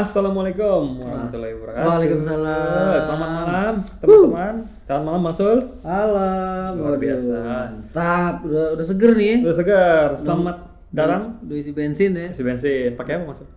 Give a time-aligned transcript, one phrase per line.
[0.00, 1.84] Assalamualaikum warahmatullahi wabarakatuh.
[1.84, 2.88] Waalaikumsalam.
[2.98, 4.54] Selamat malam teman-teman.
[4.80, 5.58] Selamat malam Mas Sul.
[5.84, 7.36] Alam, Luar biasa.
[7.36, 9.36] mantap, udah, udah seger nih ya.
[9.44, 10.06] Udah segar.
[10.16, 10.56] Selamat
[10.88, 12.96] dalam Udah isi bensin ya, isi bensin.
[12.96, 13.44] Pakai apa Mas?
[13.44, 13.48] Sul?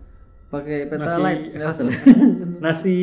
[0.52, 1.24] pakai Nasi.
[1.56, 1.96] Nggak salah.
[2.60, 2.98] Nasi.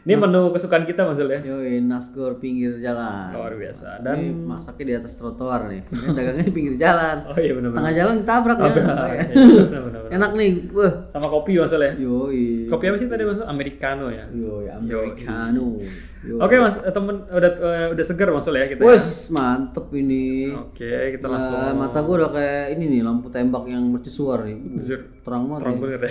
[0.00, 1.40] Ini menu kesukaan kita Mas Sul ya.
[1.44, 3.36] Yoi, nasgor pinggir jalan.
[3.36, 4.00] Luar biasa.
[4.00, 5.84] Dan Dan masaknya di atas trotoar nih.
[5.92, 7.16] Ini dagangnya di pinggir jalan.
[7.30, 7.78] oh iya benar-benar.
[7.84, 8.70] Tengah jalan tabrak ya.
[8.72, 10.00] Benar-benar.
[10.08, 10.92] Enak nih, wah.
[11.12, 11.92] Sama kopi Mas Sul ya.
[12.00, 12.64] Yoi.
[12.72, 13.36] Kopi apa sih tadi Mas?
[13.36, 13.46] Sul?
[13.46, 14.24] Americano ya.
[14.32, 15.76] Yoi, americano.
[15.76, 16.19] Yoi.
[16.20, 18.76] Oke Mas, eh, temen udah eh, udah segar Mas ya kita.
[18.76, 18.92] ya?
[18.92, 20.52] Wes, mantep ini.
[20.52, 24.56] Oke, kita Nah, langsung mata gue udah kayak ini nih lampu tembak yang mercusuar nih.
[24.84, 25.60] Jujur, Terang banget.
[25.64, 25.80] terang nih.
[25.80, 26.10] bener ya.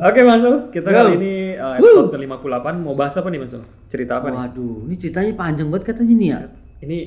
[0.08, 0.42] Oke Mas
[0.72, 3.52] kita kali ini uh, episode ke-58 mau bahas apa nih Mas?
[3.92, 4.38] Cerita apa nih?
[4.40, 6.38] Waduh, ini ceritanya panjang banget katanya nih ya.
[6.80, 6.98] Ini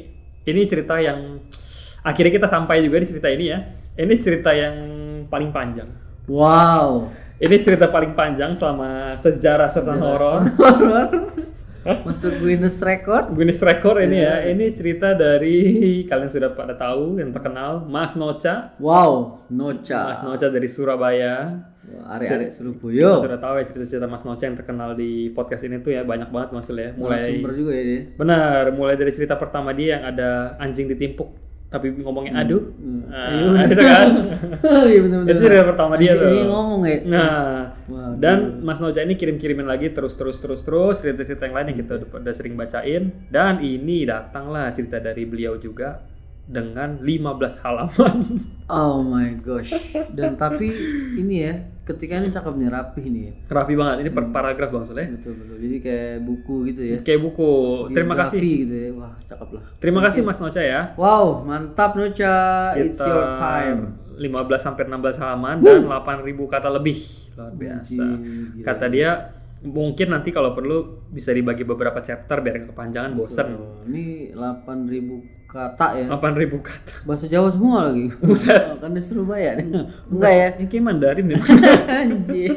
[0.44, 1.42] ini cerita yang
[2.04, 3.58] akhirnya kita sampai juga di cerita ini ya.
[3.94, 4.76] Ini cerita yang
[5.30, 5.90] paling panjang.
[6.30, 7.10] Wow.
[7.44, 10.48] Ini cerita paling panjang selama sejarah sersan horor.
[12.08, 13.36] Masuk Guinness Record.
[13.36, 14.48] Guinness Record ini Iya.
[14.48, 14.56] ya.
[14.56, 15.60] Ini cerita dari
[16.10, 18.72] kalian sudah pada tahu yang terkenal Mas Noca.
[18.80, 20.16] Wow, Noca.
[20.16, 21.60] Mas Noca dari Surabaya.
[21.84, 23.20] Arek-arek Kita Surabaya.
[23.20, 26.50] sudah tahu ya cerita-cerita Mas Noca yang terkenal di podcast ini tuh ya banyak banget
[26.56, 26.96] Mas ya.
[26.96, 28.02] Mulai Sumber juga ya dia.
[28.16, 31.36] Benar, mulai dari cerita pertama dia yang ada anjing ditimpuk
[31.74, 32.62] tapi ngomongnya aduh.
[32.78, 34.08] Iya, Nah, itu kan.
[34.86, 35.34] Iya benar-benar.
[35.34, 36.30] itu cerita pertama dia tuh.
[36.30, 36.98] Ini ngomong ya.
[37.04, 37.42] Nah,
[37.90, 38.16] Waduh.
[38.18, 41.92] dan Mas Noja ini kirim-kirimin lagi terus terus terus terus cerita-cerita yang lain yang kita
[41.98, 46.06] udah, udah sering bacain dan ini datanglah cerita dari beliau juga
[46.44, 48.18] dengan 15 halaman.
[48.68, 49.96] Oh my gosh.
[50.12, 50.68] Dan tapi
[51.16, 51.56] ini ya,
[51.88, 53.24] ketika ini cakep nih, rapih nih.
[53.28, 53.34] ya.
[53.48, 55.08] Rapi banget ini per paragraf Bang Soleh.
[55.08, 55.58] Betul betul.
[55.60, 56.98] Jadi kayak buku gitu ya.
[57.04, 57.52] Kayak buku.
[57.96, 58.40] Terima kasih.
[58.40, 58.90] Biografi gitu ya.
[59.00, 59.64] Wah, cakep lah.
[59.80, 60.82] Terima kasih Mas Noca ya.
[61.00, 62.36] Wow, mantap Noca.
[62.76, 63.80] It's your time.
[64.14, 67.00] 15 sampai 16 halaman dan 8000 kata lebih.
[67.34, 68.06] Luar biasa.
[68.14, 68.62] Gila.
[68.62, 69.10] Kata dia
[69.64, 73.48] mungkin nanti kalau perlu bisa dibagi beberapa chapter biar kepanjangan bosen.
[73.56, 76.06] Oh, ini 8000 kata ya.
[76.10, 76.94] 8000 kata.
[77.06, 78.10] Bahasa Jawa semua lagi.
[78.18, 78.74] Buset.
[78.82, 79.70] kan di Surabaya nih.
[80.10, 80.48] Enggak ya?
[80.58, 81.40] Ini kayak Mandarin ya.
[82.02, 82.52] Anjir.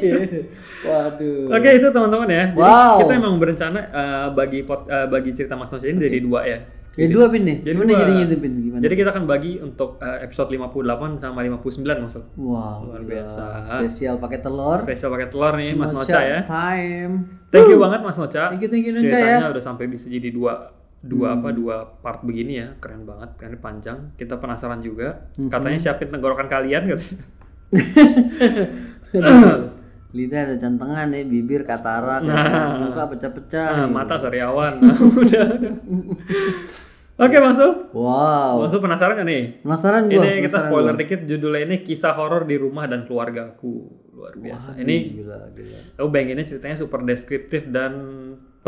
[0.81, 1.53] Waduh.
[1.53, 2.43] Oke itu teman-teman ya.
[2.49, 2.97] Jadi Wow.
[2.99, 6.59] kita emang berencana eh, bagi pot, eh, bagi cerita Mas Noce ini jadi dua ya.
[6.97, 7.61] Ya dua pin nih.
[7.61, 7.99] Jadi Gimana dua.
[8.01, 8.53] jadinya itu pin?
[8.57, 8.81] Gimana?
[8.81, 12.23] Jadi kita akan bagi untuk eh, episode 58 sama 59 maksud.
[12.33, 13.61] Wow, Luar biasa.
[13.61, 14.81] Spesial pakai telur.
[14.81, 16.39] Spesial pakai telur nih Mas Noca Noca ya.
[16.41, 17.13] Time.
[17.47, 18.43] Thank you banget Mas Noca.
[18.49, 19.37] Thank you, thank you, Noca, Ceritanya ya.
[19.39, 19.53] Hmm.
[19.53, 20.73] udah sampai bisa jadi dua
[21.07, 25.47] dua apa dua part begini ya keren banget kan panjang kita penasaran juga Hmm.
[25.47, 27.15] katanya siapin tenggorokan kalian gitu
[30.09, 32.23] Lidah ada jantengan ya, bibir katarak,
[32.79, 33.69] muka pecah-pecah.
[33.77, 35.47] nah, mata sariawan nah, udah
[37.17, 38.63] oke masuk Wow.
[38.63, 40.23] masuk penasaran gak nih Penasaran gua.
[40.23, 41.01] ini kita spoiler gua.
[41.03, 45.77] dikit judulnya ini kisah horor di rumah dan keluargaku luar biasa ini Gila, gila.
[45.95, 47.91] aku bayanginnya ceritanya super deskriptif dan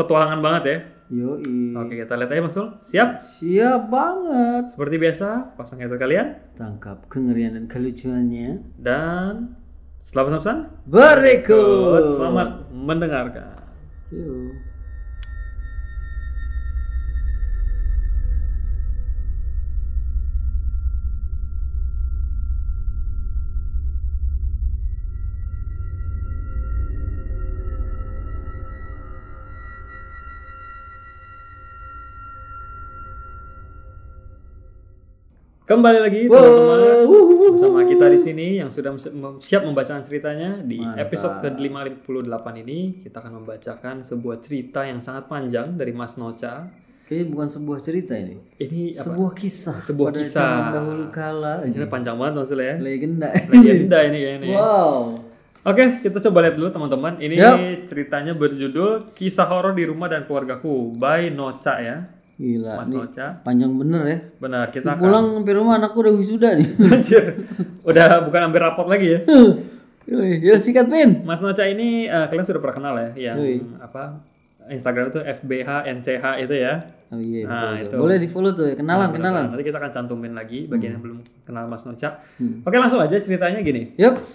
[0.00, 0.78] petualangan banget ya
[1.12, 1.74] Yoi.
[1.74, 4.70] oke kita lihat aja masuk siap Siap banget.
[4.70, 8.62] seperti biasa pasang headset kalian Tangkap kengerian dan kelucuannya.
[8.76, 9.58] dan
[9.98, 12.14] selamat pesan Berikut.
[12.14, 13.58] selamat mendengarkan
[14.08, 14.69] Yuk.
[35.70, 37.06] Kembali lagi teman-teman
[37.54, 38.90] bersama kita di sini yang sudah
[39.38, 45.78] siap membacakan ceritanya di episode ke-58 ini kita akan membacakan sebuah cerita yang sangat panjang
[45.78, 46.66] dari Mas Noca.
[47.06, 48.42] Kayaknya bukan sebuah cerita ini.
[48.58, 49.14] Ini apa?
[49.14, 49.78] Sebuah kisah.
[49.78, 50.42] Sebuah pada kisah.
[50.42, 51.54] zaman dahulu kala.
[51.62, 52.76] Ini panjang banget maksudnya ya.
[52.82, 53.28] Legenda.
[53.54, 54.48] Legenda ini kayaknya.
[54.58, 54.98] wow.
[55.70, 57.14] Oke, kita coba lihat dulu teman-teman.
[57.22, 57.58] Ini Yup.
[57.86, 62.10] ceritanya berjudul Kisah Horor di Rumah dan Keluargaku by Noca ya.
[62.40, 62.72] Gila.
[62.80, 63.26] Mas Nih, Noca.
[63.44, 64.18] panjang bener ya.
[64.40, 66.68] Benar, kita akan Pulang sampai rumah anakku udah wisuda nih.
[66.88, 67.24] Anjir.
[67.84, 69.20] Udah bukan ambil rapot lagi ya.
[70.40, 71.22] Ya sikat pin.
[71.22, 73.62] Mas Noca ini eh, kalian sudah pernah kenal ya, yang Yoi.
[73.78, 74.18] apa
[74.66, 76.82] Instagram itu FBH NCH itu ya.
[77.10, 77.96] Oh iya Nah, betul, itu.
[78.00, 78.74] Boleh di follow tuh ya.
[78.74, 79.54] Kenalan, kenalan.
[79.54, 82.18] Nanti kita akan cantumin lagi bagian yang belum kenal Mas Noca.
[82.42, 82.62] Hmm.
[82.62, 83.94] Oke langsung aja ceritanya gini.
[83.94, 84.32] Yups.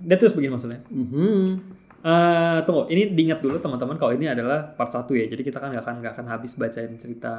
[0.00, 0.82] Dia terus begini maksudnya.
[0.90, 1.46] Mhm.
[2.06, 5.26] Eh, tunggu, ini diingat dulu teman-teman kalau ini adalah part 1 ya.
[5.26, 7.34] Jadi kita kan nggak akan nggak akan habis bacain cerita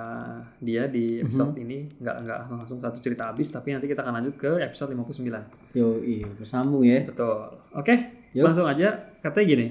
[0.60, 1.64] dia di episode Mhm.
[1.64, 5.48] ini, nggak nggak langsung satu cerita habis, tapi nanti kita akan lanjut ke episode 59.
[5.72, 7.00] Yo, iya, bersambung ya.
[7.08, 7.48] Betul.
[7.72, 7.96] Oke,
[8.36, 8.44] Yups.
[8.44, 9.08] langsung aja.
[9.24, 9.68] Katanya gini.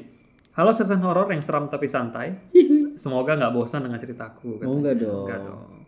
[0.56, 2.32] Halo sersan horor yang seram tapi santai.
[2.96, 4.64] Semoga nggak bosan dengan ceritaku.
[4.64, 5.28] Oh, enggak dong.
[5.28, 5.84] Enggak dong.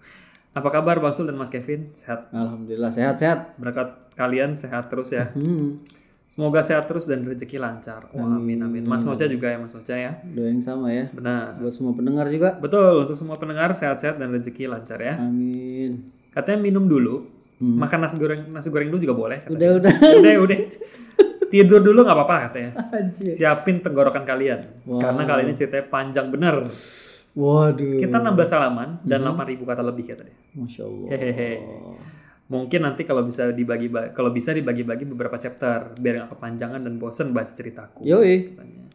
[0.52, 1.88] Apa kabar Basul dan Mas Kevin?
[1.94, 2.28] Sehat.
[2.28, 3.56] Alhamdulillah sehat-sehat.
[3.56, 5.32] Berkat kalian sehat terus ya.
[6.38, 6.46] Hmm.
[6.46, 8.06] Semoga sehat terus dan rezeki lancar.
[8.14, 8.87] Wah, amin amin.
[8.87, 10.23] Mas Noca juga ya Mas Noca ya.
[10.23, 11.11] Doa yang sama ya.
[11.11, 11.58] Benar.
[11.58, 12.55] Buat semua pendengar juga.
[12.62, 15.19] Betul, untuk semua pendengar sehat-sehat dan rezeki lancar ya.
[15.19, 16.14] Amin.
[16.31, 17.26] Katanya minum dulu,
[17.58, 19.38] makan nasi goreng nasi goreng dulu juga boleh.
[19.43, 19.58] katanya.
[19.58, 19.93] Udah udah.
[20.23, 20.58] udah, udah.
[21.52, 22.70] Tidur dulu nggak apa-apa katanya.
[23.11, 24.62] Siapin tenggorokan kalian.
[24.87, 26.62] Karena kali ini ceritanya panjang bener.
[27.34, 27.82] Waduh.
[27.82, 30.37] Sekitar 16 halaman dan 8000 kata lebih katanya.
[30.55, 31.08] Masya Allah.
[31.19, 31.50] Hehehe.
[32.49, 37.37] Mungkin nanti kalau bisa dibagi kalau bisa dibagi-bagi beberapa chapter biar nggak kepanjangan dan bosen
[37.37, 38.09] baca ceritaku.
[38.09, 38.56] Yoi.
[38.56, 38.89] katanya.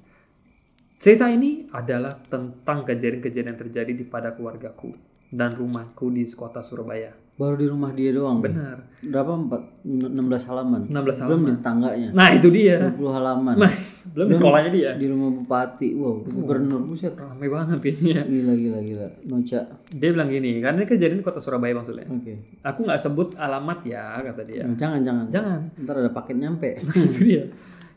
[0.98, 4.96] Cerita ini adalah tentang kejadian-kejadian yang terjadi di pada keluargaku
[5.30, 7.23] dan rumahku di kota Surabaya.
[7.34, 8.46] Baru di rumah dia doang.
[8.46, 8.94] Benar.
[9.04, 9.32] Berapa?
[9.34, 10.82] Empat, 16 halaman.
[10.86, 11.48] 16 Belum halaman.
[11.50, 12.10] di tetangganya.
[12.14, 12.78] Nah, itu dia.
[12.94, 13.56] 20 halaman.
[13.58, 13.74] Nah,
[14.14, 14.92] belum di sekolahnya dia.
[14.94, 15.98] Di rumah bupati.
[15.98, 16.86] Wow, gubernur.
[16.86, 17.18] Buset.
[17.18, 18.22] Rame banget ini ya.
[18.22, 19.08] Gila, gila, gila.
[19.34, 19.60] Noca.
[19.90, 22.06] Dia bilang gini, karena ini kejadian di kota Surabaya maksudnya.
[22.06, 22.62] Oke.
[22.62, 24.62] Aku nggak sebut alamat ya, kata dia.
[24.78, 25.26] Jangan, jangan.
[25.34, 25.60] Jangan.
[25.82, 26.70] Ntar ada paket nyampe.
[27.10, 27.44] itu dia.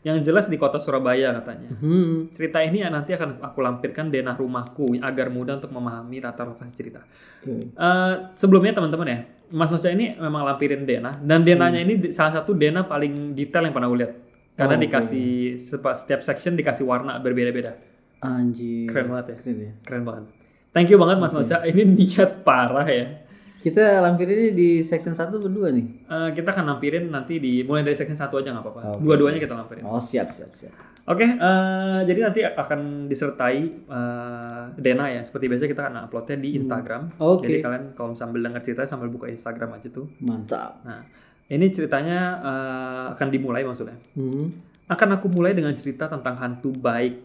[0.07, 1.67] Yang jelas di kota Surabaya katanya.
[1.75, 2.31] Hmm.
[2.31, 6.71] Cerita ini ya nanti akan aku lampirkan denah rumahku agar mudah untuk memahami latar lokasi
[6.71, 7.03] cerita.
[7.43, 7.75] Oke.
[7.75, 9.19] Eh, sebelumnya teman-teman ya,
[9.51, 13.67] Mas Noca ini memang lampirin denah dan denahnya ini di- salah satu denah paling detail
[13.67, 14.13] yang pernah aku lihat.
[14.55, 15.27] Karena dikasih
[15.59, 17.75] sepa- setiap section dikasih warna berbeda-beda.
[18.17, 18.87] Anjir.
[18.89, 19.35] Keren banget ya.
[19.37, 19.71] Keren ya.
[19.83, 20.23] Keren banget.
[20.71, 21.61] Thank you banget Mas Noca.
[21.61, 23.26] Ini niat parah ya.
[23.57, 25.85] Kita lampir ini di section 1 berdua nih.
[26.05, 29.01] Eh, kita akan lampirin nanti di mulai dari section satu aja nggak apa-apa.
[29.01, 29.83] Dua-duanya kita lampirin.
[29.83, 30.73] Oh, siap, siap, siap.
[31.07, 33.57] Oke, eh, jadi nanti akan disertai
[33.87, 35.23] eh, Dena ya.
[35.23, 37.15] Seperti biasa kita akan uploadnya di Instagram.
[37.17, 37.47] Oke.
[37.47, 40.11] Jadi kalian kalau sambil dengar cerita sambil buka Instagram aja tuh.
[40.19, 40.83] Mantap.
[40.83, 41.07] Nah,
[41.47, 43.95] ini ceritanya eh, akan dimulai maksudnya.
[44.19, 44.51] Hmm.
[44.91, 47.15] Akan aku mulai dengan cerita tentang hantu baik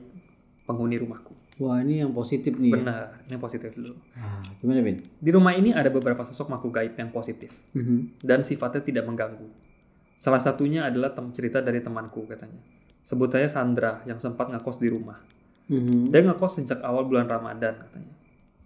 [0.64, 1.41] penghuni rumahku.
[1.62, 2.74] Wah, ini yang positif nih.
[2.74, 2.82] ya.
[2.82, 3.94] Benar, ini positif dulu.
[4.18, 4.98] Ah, gimana, Bin?
[4.98, 8.18] Di rumah ini ada beberapa sosok makhluk gaib yang positif Mhm.
[8.18, 9.46] dan sifatnya tidak mengganggu.
[10.18, 12.58] Salah satunya adalah tem- cerita dari temanku katanya.
[13.06, 15.22] Sebut saja Sandra yang sempat ngekos di rumah.
[15.70, 16.10] Mhm.
[16.10, 18.10] Dia ngekos sejak awal bulan Ramadan katanya.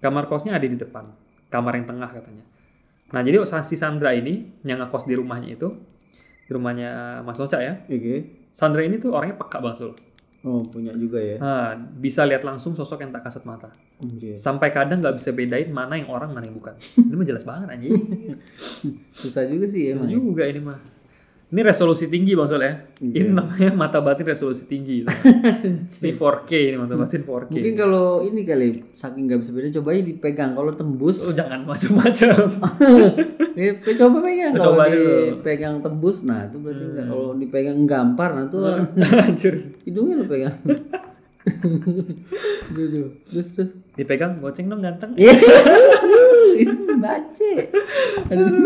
[0.00, 1.08] Kamar kosnya ada di depan,
[1.48, 2.44] kamar yang tengah katanya.
[3.12, 5.68] Nah jadi si Sandra ini yang ngekos di rumahnya itu,
[6.44, 7.84] di rumahnya Mas Noca ya.
[7.84, 8.48] Oke.
[8.52, 9.96] Sandra ini tuh orangnya peka banget.
[10.46, 11.42] Oh, punya juga ya.
[11.42, 13.66] Nah, bisa lihat langsung sosok yang tak kasat mata.
[13.98, 14.38] Anjir.
[14.38, 16.78] Sampai kadang nggak bisa bedain mana yang orang mana yang bukan.
[17.10, 17.98] Ini mah jelas banget anjing.
[19.10, 20.06] Susah juga sih emang.
[20.06, 20.14] ya.
[20.14, 20.78] juga ini mah.
[21.46, 22.74] Ini resolusi tinggi Bang Sol ya.
[22.98, 23.22] Iya.
[23.22, 25.06] Ini namanya mata batin resolusi tinggi.
[26.02, 27.54] ini 4K ini mata batin 4K.
[27.54, 31.22] Mungkin kalau ini kali saking nggak bisa beda coba aja dipegang kalau tembus.
[31.22, 32.50] Oh jangan macam-macam.
[33.54, 38.58] Eh, coba pegang kalau dipegang tembus nah itu berarti enggak kalau dipegang gampar nah itu
[38.66, 38.82] orang
[39.86, 40.56] hidungnya lo pegang.
[42.74, 43.08] Duh, duh.
[43.30, 43.70] Terus terus.
[43.94, 45.14] Dipegang goceng dong ganteng.
[46.96, 47.50] Baca.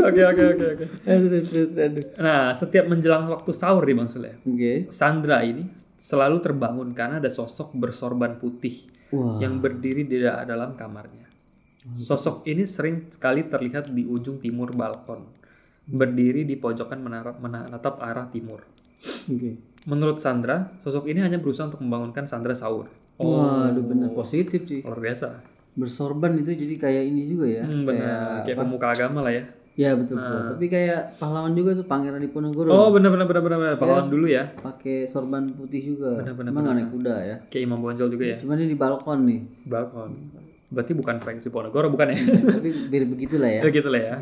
[0.06, 0.84] Oke oke oke oke.
[1.04, 2.04] Aduh, Terus terus aduh.
[2.18, 4.86] Nah, setiap menjelang waktu sahur Bang Sule, Oke.
[4.88, 9.36] Sandra ini selalu terbangun karena ada sosok bersorban putih Wah.
[9.38, 11.28] yang berdiri di da- dalam kamarnya.
[11.90, 15.24] Sosok ini sering sekali terlihat di ujung timur balkon,
[15.84, 18.64] berdiri di pojokan menara- menatap arah timur.
[19.26, 19.56] Oke.
[19.82, 22.92] Menurut Sandra, sosok ini hanya berusaha untuk membangunkan Sandra sahur.
[23.16, 24.80] Oh, Waduh bener positif sih.
[24.80, 25.28] luar biasa.
[25.78, 27.64] Bersorban itu jadi kayak ini juga ya.
[27.64, 29.44] Hmm, benar, kayak pemuka agama lah ya.
[29.78, 30.40] Ya betul betul.
[30.44, 33.74] Tapi kayak pahlawan juga tuh Pangeran Diponegoro Oh, benar benar benar benar, benar.
[33.80, 34.52] pahlawan dulu ya.
[34.52, 36.20] pakai sorban putih juga.
[36.20, 37.36] Benar, benar, Emang nggak naik kuda ya.
[37.48, 38.36] Kayak Imam Bonjol juga ya.
[38.36, 39.40] Cuman ini di balkon nih.
[39.64, 40.10] Balkon.
[40.70, 42.18] Berarti bukan Frank Diponegoro bukan ya?
[42.60, 43.60] Tapi biar begitulah ya.
[43.64, 44.14] Ya gitu lah ya.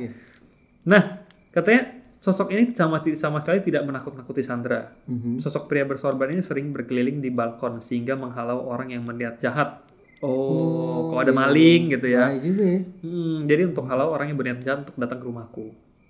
[0.86, 1.02] Nah,
[1.50, 1.82] katanya
[2.18, 4.94] sosok ini sama sama sekali tidak menakut-nakuti Sandra.
[5.10, 5.42] Mhm.
[5.42, 9.82] Sosok pria bersorban ini sering berkeliling di balkon sehingga menghalau orang yang melihat jahat.
[10.18, 12.26] Oh, kalau ada maling gitu ya.
[12.26, 12.80] Bahaya juga ya.
[13.06, 15.66] Hmm, jadi untuk halau orang yang berniat jahat untuk datang ke rumahku.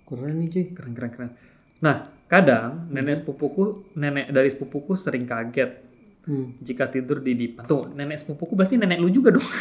[0.09, 0.65] Keren nih cuy.
[0.73, 1.31] Keren keren keren.
[1.79, 5.89] Nah, kadang nenek sepupuku, nenek dari sepupuku sering kaget
[6.19, 6.51] Hmm.
[6.61, 7.63] jika tidur di depan.
[7.65, 9.45] Tuh, nenek sepupuku berarti nenek lu juga dong.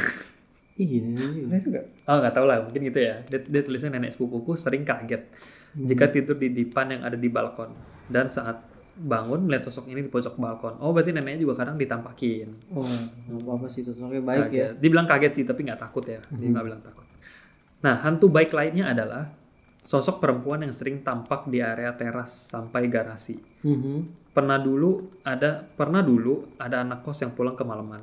[0.78, 1.02] Iya.
[1.42, 1.80] Nenek juga.
[2.06, 3.18] Oh, nggak tahu lah, mungkin gitu ya.
[3.26, 5.26] Dia, dia tulisnya nenek sepupuku sering kaget
[5.74, 7.74] jika tidur di dipan yang ada di balkon.
[8.06, 8.62] Dan saat
[8.98, 10.74] bangun melihat sosok ini di pojok balkon.
[10.82, 12.74] Oh, berarti neneknya juga kadang ditampakin.
[12.74, 14.74] Oh, nggak apa-apa sih sosoknya baik ya.
[14.74, 14.82] Kaget.
[14.82, 16.18] Dibilang kaget sih, tapi nggak takut ya.
[16.34, 17.06] Dia nggak bilang takut.
[17.78, 19.30] Nah, hantu baik lainnya adalah
[19.86, 23.38] sosok perempuan yang sering tampak di area teras sampai garasi.
[23.62, 24.30] Mhm.
[24.34, 28.02] Pernah dulu ada pernah dulu ada anak kos yang pulang kemalaman.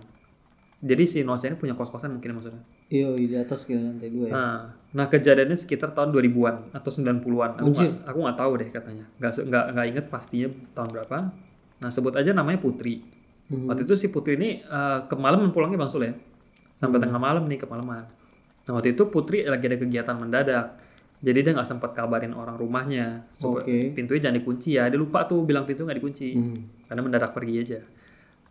[0.80, 2.64] Jadi si Noce ini punya kos-kosan mungkin maksudnya.
[2.86, 4.34] Iya di atas ke lantai dua ya.
[4.34, 4.58] Nah,
[4.94, 7.52] nah kejadiannya sekitar tahun 2000-an atau 90-an.
[7.58, 7.90] Aku Anjir.
[7.90, 9.06] nggak aku nggak tahu deh katanya.
[9.18, 11.18] Nggak se- nggak nggak inget pastinya tahun berapa.
[11.82, 13.02] Nah, sebut aja namanya Putri.
[13.50, 13.66] Mhm.
[13.70, 16.14] Waktu itu si Putri ini eh, kemalaman pulangnya Bang Sul ya.
[16.78, 18.06] Sampai tengah malam nih kemalaman.
[18.66, 20.78] Nah, waktu itu Putri lagi ada kegiatan mendadak.
[21.26, 23.26] Jadi dia nggak sempat kabarin orang rumahnya.
[23.42, 23.98] Oke.
[23.98, 24.86] Pintunya jangan dikunci ya.
[24.94, 26.28] Dia lupa tuh bilang pintu nggak dikunci.
[26.38, 26.60] Hmm.
[26.86, 27.80] Karena mendadak pergi aja.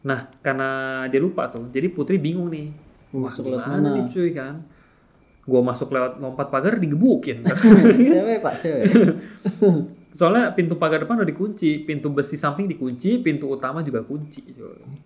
[0.05, 0.69] Nah, karena
[1.07, 1.71] dia lupa tuh.
[1.71, 2.94] Jadi Putri bingung nih.
[3.15, 3.95] Mau masuk lewat mana?
[3.95, 4.67] nih cuy kan?
[5.47, 7.47] Gua masuk lewat lompat pagar digebukin.
[8.11, 8.91] cewek pak cewek.
[10.19, 14.43] Soalnya pintu pagar depan udah dikunci, pintu besi samping dikunci, pintu utama juga kunci.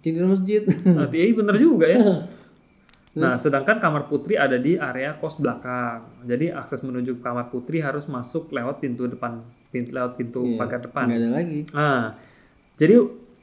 [0.01, 0.65] Tidur masjid.
[0.89, 2.01] Nanti iya bener juga ya.
[3.19, 6.23] Nah, sedangkan kamar putri ada di area kos belakang.
[6.23, 9.43] Jadi akses menuju kamar putri harus masuk lewat pintu depan,
[9.75, 11.11] pintu lewat pintu Iya, pagar depan.
[11.11, 11.61] Nggak ada lagi.
[11.75, 12.15] Nah,
[12.79, 12.95] jadi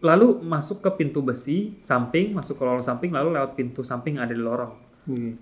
[0.06, 4.30] lalu masuk ke pintu besi samping, masuk ke lorong samping, lalu lewat pintu samping ada
[4.30, 4.74] di lorong.
[5.10, 5.34] Oke.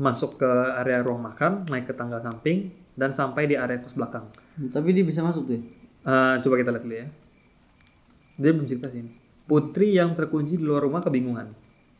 [0.00, 0.48] Masuk ke
[0.80, 4.24] area ruang makan, naik ke tangga samping, dan sampai di area kos belakang.
[4.72, 5.60] Tapi dia bisa masuk tuh.
[5.60, 5.62] ya?
[6.08, 7.06] Eh, coba kita lihat dulu ya.
[8.40, 9.12] Dia belum cerita sini.
[9.44, 11.52] Putri yang terkunci di luar rumah kebingungan.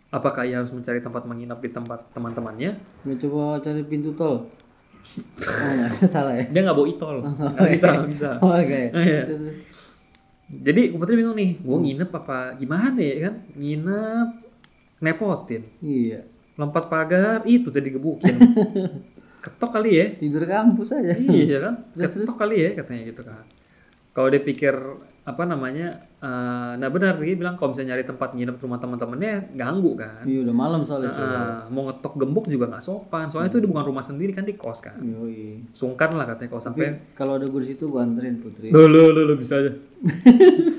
[0.08, 2.80] Apakah ia harus mencari tempat menginap di tempat teman-temannya?
[3.04, 4.48] Nggak coba cari pintu tol.
[4.48, 6.48] Oh salah ya.
[6.48, 7.16] Dia nggak bawa itol.
[7.20, 8.28] Nggak bisa, nggak bisa.
[8.40, 8.80] Oh oke.
[8.96, 9.22] Oh, iya.
[9.28, 9.58] Terus, terus.
[10.48, 13.34] Jadi Putri bingung nih, gue nginep apa gimana ya kan?
[13.52, 14.28] Nginep,
[15.04, 15.62] nepotin.
[15.84, 16.24] Iya.
[16.56, 18.32] Lompat pagar, itu tadi gebukin.
[19.44, 20.06] Ketok kali ya?
[20.18, 21.14] Tidur kampus aja.
[21.14, 21.74] iya kan?
[21.94, 23.44] Ketok kali ya katanya gitu kan.
[24.16, 24.74] Kalau dia pikir
[25.28, 25.92] apa namanya,
[26.24, 30.24] eh, nah benar dia bilang kalau misalnya nyari tempat nginep rumah teman-temannya ganggu kan.
[30.24, 31.38] Iya udah malam soalnya coba.
[31.38, 34.56] Ah, mau ngetok gembok juga nggak sopan, soalnya itu dia bukan rumah sendiri kan di
[34.56, 34.96] kos kan.
[34.98, 35.70] Yoi.
[35.76, 38.72] Sungkan lah katanya kalau sampai kalau ada gue di situ gue anterin Putri.
[38.72, 39.70] Lo lo, lo bisa aja.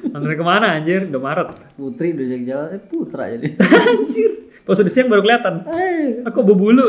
[0.09, 1.07] Anterin ke mana anjir?
[1.11, 1.47] Udah Maret.
[1.75, 3.45] Putri udah jalan jalan eh Putra jadi.
[3.91, 4.31] anjir.
[4.63, 5.53] Pas udah siang baru kelihatan.
[5.67, 6.87] Eh, Aku berbulu.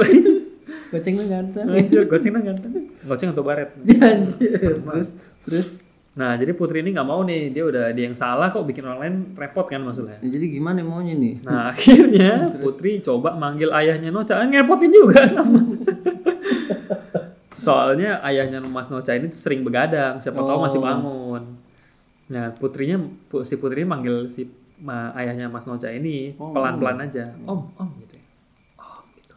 [0.90, 1.66] goceng lu ganteng.
[1.70, 2.72] anjir, goceng dong ganteng.
[3.06, 3.70] Goceng atau baret.
[4.02, 4.58] Anjir.
[4.82, 5.08] Terus
[5.42, 5.66] terus
[6.10, 7.54] Nah, jadi Putri ini nggak mau nih.
[7.54, 10.18] Dia udah dia yang salah kok bikin orang lain repot kan maksudnya.
[10.18, 11.38] ya, jadi gimana maunya nih?
[11.46, 14.34] Nah, akhirnya Putri coba manggil ayahnya Noca.
[14.34, 15.62] Ah, Ngerepotin juga sama.
[17.60, 20.18] Soalnya ayahnya Mas Noca ini tuh sering begadang.
[20.18, 21.29] Siapa tahu masih bangun.
[22.30, 22.96] Nah, putrinya
[23.26, 24.46] pu- si Putri ini manggil si
[24.78, 27.26] ma- ayahnya Mas Noca ini pelan-pelan aja.
[27.42, 28.24] Om, om gitu ya.
[28.78, 29.34] Om gitu.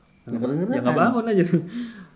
[0.70, 1.44] Ya nggak bangun aja.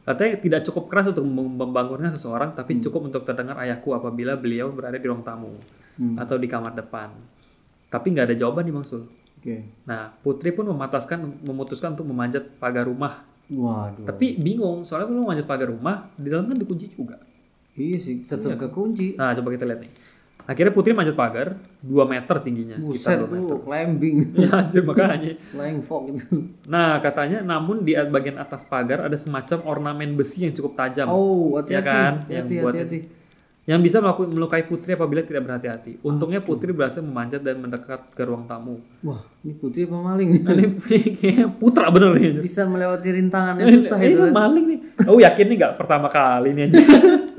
[0.06, 4.72] Katanya tidak cukup keras untuk mem- membangunnya seseorang, tapi cukup untuk terdengar ayahku apabila beliau
[4.72, 5.52] berada di ruang tamu
[5.96, 6.14] Hmm.
[6.16, 7.10] atau di kamar depan.
[7.90, 9.04] Tapi nggak ada jawaban nih Bang Sul.
[9.36, 9.66] Oke.
[9.84, 13.26] Nah, Putri pun memataskan, memutuskan untuk memanjat pagar rumah.
[13.48, 14.06] Waduh.
[14.06, 17.18] Tapi bingung, soalnya belum memanjat pagar rumah, di dalam kan dikunci juga.
[17.74, 19.16] Iya sih, tetap kekunci.
[19.16, 19.92] Nah, coba kita lihat nih.
[20.48, 23.50] Akhirnya Putri manjat pagar, 2 meter tingginya, sekitar Buset 2 meter.
[23.50, 25.36] tuh, climbing, Ya, anjir, makanya.
[25.46, 26.48] flying fog gitu.
[26.66, 31.06] Nah, katanya namun di bagian atas pagar ada semacam ornamen besi yang cukup tajam.
[31.06, 32.14] Oh, Ya hati-hati, kan?
[32.24, 33.00] hati-hati, Yang buat- hati-hati.
[33.68, 36.00] Yang bisa melakukan melukai Putri apabila tidak berhati-hati.
[36.02, 38.80] Untungnya Putri berhasil memanjat dan mendekat ke ruang tamu.
[39.04, 40.30] Wah, ini putri apa maling?
[40.40, 40.80] Nah, ini
[41.20, 42.40] kayaknya putra bener nih.
[42.40, 44.16] Bisa melewati rintangan yang susah itu.
[44.16, 44.32] ini kan?
[44.32, 44.80] maling nih.
[45.04, 46.72] Oh yakin nih nggak pertama kali nih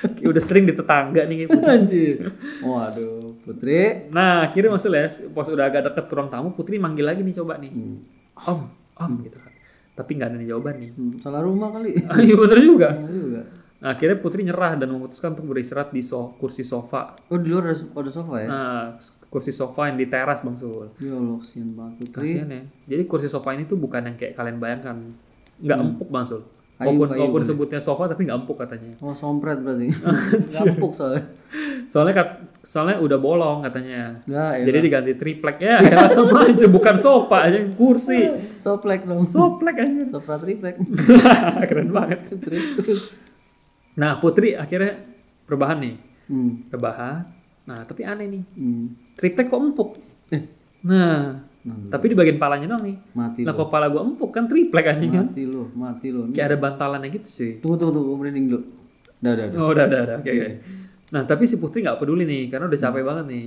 [0.30, 1.46] Udah sering di tetangga nih.
[1.48, 1.70] Putri.
[1.70, 2.16] Anjir.
[2.60, 4.10] Waduh, putri.
[4.12, 7.72] Nah akhirnya maksudnya pas udah agak deket ruang tamu Putri manggil lagi nih coba nih.
[8.36, 8.60] Om,
[8.96, 9.52] om gitu kan.
[9.96, 10.90] Tapi nggak ada nih jawaban nih.
[10.92, 11.96] Hmm, salah rumah kali.
[12.26, 12.88] Iya bener juga.
[13.00, 13.42] Juga.
[13.76, 17.12] Nah, akhirnya Putri nyerah dan memutuskan untuk beristirahat di so- kursi sofa.
[17.28, 18.48] Oh, di luar ada, ada sofa ya?
[18.48, 18.80] Nah,
[19.28, 20.88] kursi sofa yang di teras Bang Sul.
[20.96, 22.24] Ya Allah, kasihan banget putri.
[22.24, 22.62] Kasian ya.
[22.88, 24.96] Jadi kursi sofa ini tuh bukan yang kayak kalian bayangkan.
[25.60, 26.40] Nggak empuk Bang Sul.
[26.76, 28.92] Kayu, Walaupun, walaupun sebutnya sofa tapi nggak empuk katanya.
[29.00, 29.88] Oh, sompret berarti.
[30.54, 31.24] Gampuk soalnya.
[31.86, 34.20] Soalnya kat- soalnya udah bolong katanya.
[34.24, 38.28] Ya, Jadi diganti triplek ya, ya sama aja bukan sofa aja kursi.
[38.54, 39.24] soplek dong.
[39.24, 40.04] Soplek aja.
[40.04, 40.76] Sopra triplek.
[41.70, 42.28] Keren banget.
[42.36, 43.02] terus terus.
[43.96, 45.00] Nah, Putri akhirnya
[45.44, 45.96] rebahan nih.
[46.28, 46.68] Hmm.
[46.68, 47.24] Rebahan.
[47.64, 48.42] Nah, tapi aneh nih.
[48.52, 48.92] Hmm.
[49.14, 49.90] Triplek kok empuk?
[50.28, 50.44] Eh,
[50.84, 51.90] Nah, Hmm.
[51.90, 52.94] tapi di bagian palanya dong nih.
[53.18, 55.26] mati Lah kok pala gua empuk kan triplek anjing kan.
[55.26, 56.30] Mati lu, mati lu.
[56.30, 57.52] Kayak ada bantalannya gitu sih.
[57.58, 58.60] Tunggu tunggu tunggu, merinding dulu.
[59.18, 59.58] Udah, udah, udah.
[59.58, 60.16] Oh, udah, udah, udah.
[60.22, 60.48] Oke, oke.
[61.10, 63.44] Nah, tapi si Putri nggak peduli nih, karena udah capek banget nih.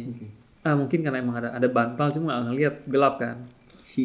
[0.67, 3.37] Ah, mungkin karena emang ada ada bantal cuma nggak ngeliat gelap kan.
[3.79, 4.03] Si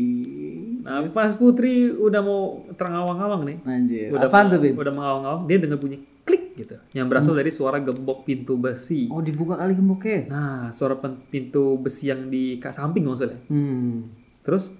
[0.87, 4.15] Nah, pas Putri udah mau terngawang-ngawang nih, anjir.
[4.15, 4.79] udah Apaan tuh, Bin?
[4.79, 6.14] udah mengawang-awang, dia dengar bunyi
[6.57, 9.07] gitu, yang berasal dari suara gembok pintu besi.
[9.07, 10.27] Oh, dibuka kali gemboknya.
[10.27, 10.95] Nah, suara
[11.29, 13.39] pintu besi yang di samping maksudnya.
[13.47, 14.09] Hmm.
[14.41, 14.79] Terus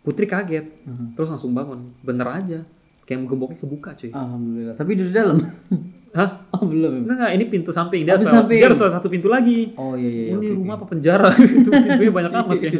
[0.00, 1.12] Putri kaget, Mhm.
[1.12, 2.64] terus langsung bangun, bener aja,
[3.04, 4.08] kayak gemboknya kebuka cuy.
[4.08, 4.72] Alhamdulillah.
[4.72, 5.36] Tapi di dalam.
[6.16, 6.42] Hah?
[6.56, 7.04] oh, belum.
[7.04, 8.58] Enggak, enggak, ini pintu samping, dia Oh, di harus samping.
[8.58, 9.76] dia harus lewat satu pintu lagi.
[9.76, 10.22] Oh iya iya.
[10.26, 11.28] iya, ini oke, rumah apa penjara?
[11.36, 12.72] itu pintunya banyak amat ya.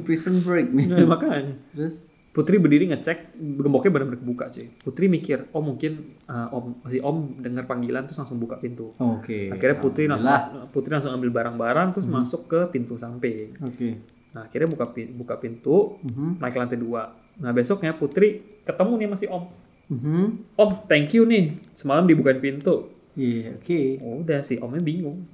[0.00, 0.86] Prison break nih.
[0.86, 1.52] Nah, makanya.
[1.74, 2.00] Terus
[2.38, 4.70] Putri berdiri ngecek, gemboknya benar-benar kebuka cuy.
[4.78, 8.94] Putri mikir, oh mungkin uh, om si om dengar panggilan terus langsung buka pintu.
[8.94, 9.50] oke.
[9.50, 10.30] Akhirnya Putri langsung.
[10.70, 13.58] Putri langsung ambil barang-barang terus masuk ke pintu samping.
[13.58, 13.98] Oke.
[14.30, 16.38] Nah akhirnya buka buka pintu, Mhm.
[16.38, 17.10] naik ke lantai dua.
[17.42, 19.42] Nah besoknya Putri ketemu nih masih om.
[19.90, 20.54] Mhm.
[20.54, 21.58] Om, thank you nih.
[21.74, 22.92] Semalam dibukain pintu.
[23.18, 23.98] Iya, oke.
[23.98, 25.26] Oh, udah sih, omnya bingung.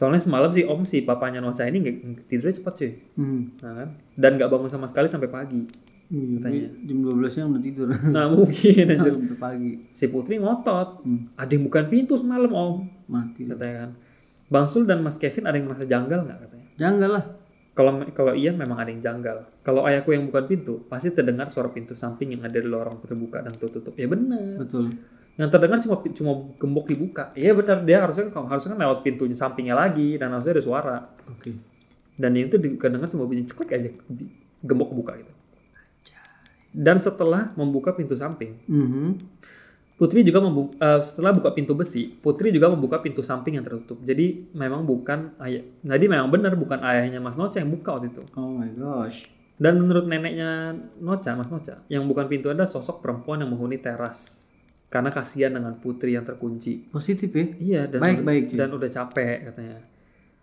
[0.00, 2.90] Soalnya semalam sih om si papanya Nocha ini nggak- tidurnya cepat cuy.
[3.14, 3.52] Hmm.
[3.60, 3.88] Nah kan?
[4.16, 5.68] Dan nggak bangun sama sekali sampai pagi.
[6.10, 7.86] Iya, tapi jam 12 siang udah tidur.
[8.08, 9.12] Nah mungkin aja.
[9.12, 9.70] Sampai pagi.
[9.92, 11.04] Si Putri ngotot.
[11.04, 11.28] Hmm.
[11.36, 12.88] Ada yang bukan pintu semalam om.
[13.06, 13.44] Mati.
[13.44, 13.90] Katanya kan.
[14.48, 16.66] Bang Sul dan Mas Kevin ada yang merasa janggal nggak katanya?
[16.74, 17.24] Jangan lah.
[17.70, 19.46] Kalau kalau iya memang ada yang janggal.
[19.62, 23.38] Kalau ayahku yang bukan pintu, pasti terdengar suara pintu samping yang ada di lorong terbuka
[23.38, 23.94] dan tertutup.
[23.94, 24.58] Ya benar.
[24.58, 24.90] Betul.
[25.38, 27.30] Yang terdengar cuma cuma gembok dibuka.
[27.36, 30.96] Iya benar dia harusnya harusnya kan lewat pintunya sampingnya lagi dan harusnya ada suara.
[31.30, 31.54] Oke.
[32.18, 33.90] Dan itu kedengar cuma bunyi ceklek aja
[34.60, 35.32] gembok buka gitu.
[36.70, 39.38] Dan setelah membuka pintu samping, Mhm.
[40.00, 44.00] Putri juga membuka setelah buka pintu besi, Putri juga membuka pintu samping yang tertutup.
[44.00, 45.60] Jadi memang bukan ayah.
[45.84, 48.24] Jadi memang benar bukan ayahnya Mas Noca yang buka waktu itu.
[48.32, 49.28] Oh my gosh.
[49.60, 50.72] Dan menurut neneknya
[51.04, 54.48] Noca, Mas Noca, yang bukan pintu ada sosok perempuan yang menghuni teras.
[54.90, 56.90] Karena kasihan dengan putri yang terkunci.
[56.90, 57.46] Positif ya?
[57.62, 58.58] Iya, dan Baik, baik, cuy.
[58.58, 59.78] dan udah capek katanya.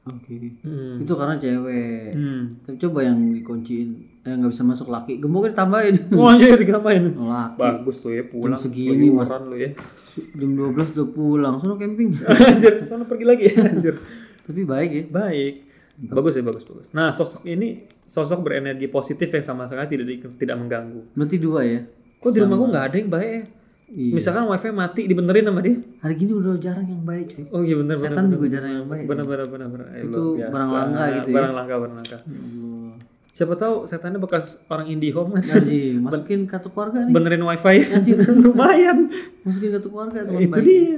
[0.08, 0.36] Oke.
[0.64, 1.04] Hmm.
[1.04, 2.16] Itu karena cewek.
[2.16, 2.64] Hmm.
[2.64, 3.90] Tapi coba yang dikunciin,
[4.24, 5.96] yang nggak bisa masuk laki, gemboknya ditambahin.
[6.16, 7.04] Oh anjir digapain?
[7.36, 7.60] Laki.
[7.60, 8.56] Bagus tuh ya pulang.
[8.56, 9.28] Jam segini, Mas.
[9.36, 9.76] Lu ya.
[10.16, 12.16] Jam 12 udah pulang, sono camping.
[12.48, 14.00] anjir, sana pergi lagi anjir.
[14.48, 15.04] Tapi baik ya.
[15.12, 15.54] Baik.
[16.08, 16.88] Bagus ya, bagus bagus.
[16.94, 21.02] Nah, sosok ini sosok berenergi positif yang sama sekali tidak tidak mengganggu.
[21.18, 21.80] Berarti dua ya.
[22.22, 23.42] Kok di rumahku nggak ada yang baik ya?
[23.88, 24.14] Iya.
[24.14, 25.80] Misalkan wifi mati dibenerin sama dia.
[26.04, 27.44] Hari gini udah jarang yang baik cuy.
[27.50, 28.12] Oh iya benar benar.
[28.12, 29.06] Setan juga jarang yang baik.
[29.08, 29.88] Benar benar benar benar.
[29.96, 30.52] Eh, Itu biasa.
[30.52, 31.36] barang langka gitu ya.
[31.40, 32.18] Barang langka barang langka.
[32.20, 32.94] Allah.
[33.32, 35.44] Siapa tahu setannya bekas orang IndiHome kan.
[35.56, 37.14] Anjir, masukin kartu keluarga nih.
[37.14, 37.76] Benerin wifi.
[38.44, 38.98] Lumayan.
[39.42, 40.66] Masukin kartu keluarga teman Itu baik.
[40.66, 40.98] dia.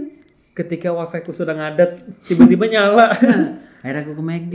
[0.55, 1.91] Ketika wifi ku sudah ngadat,
[2.21, 3.05] tiba-tiba nyala.
[3.79, 4.53] Akhirnya aku ke McD.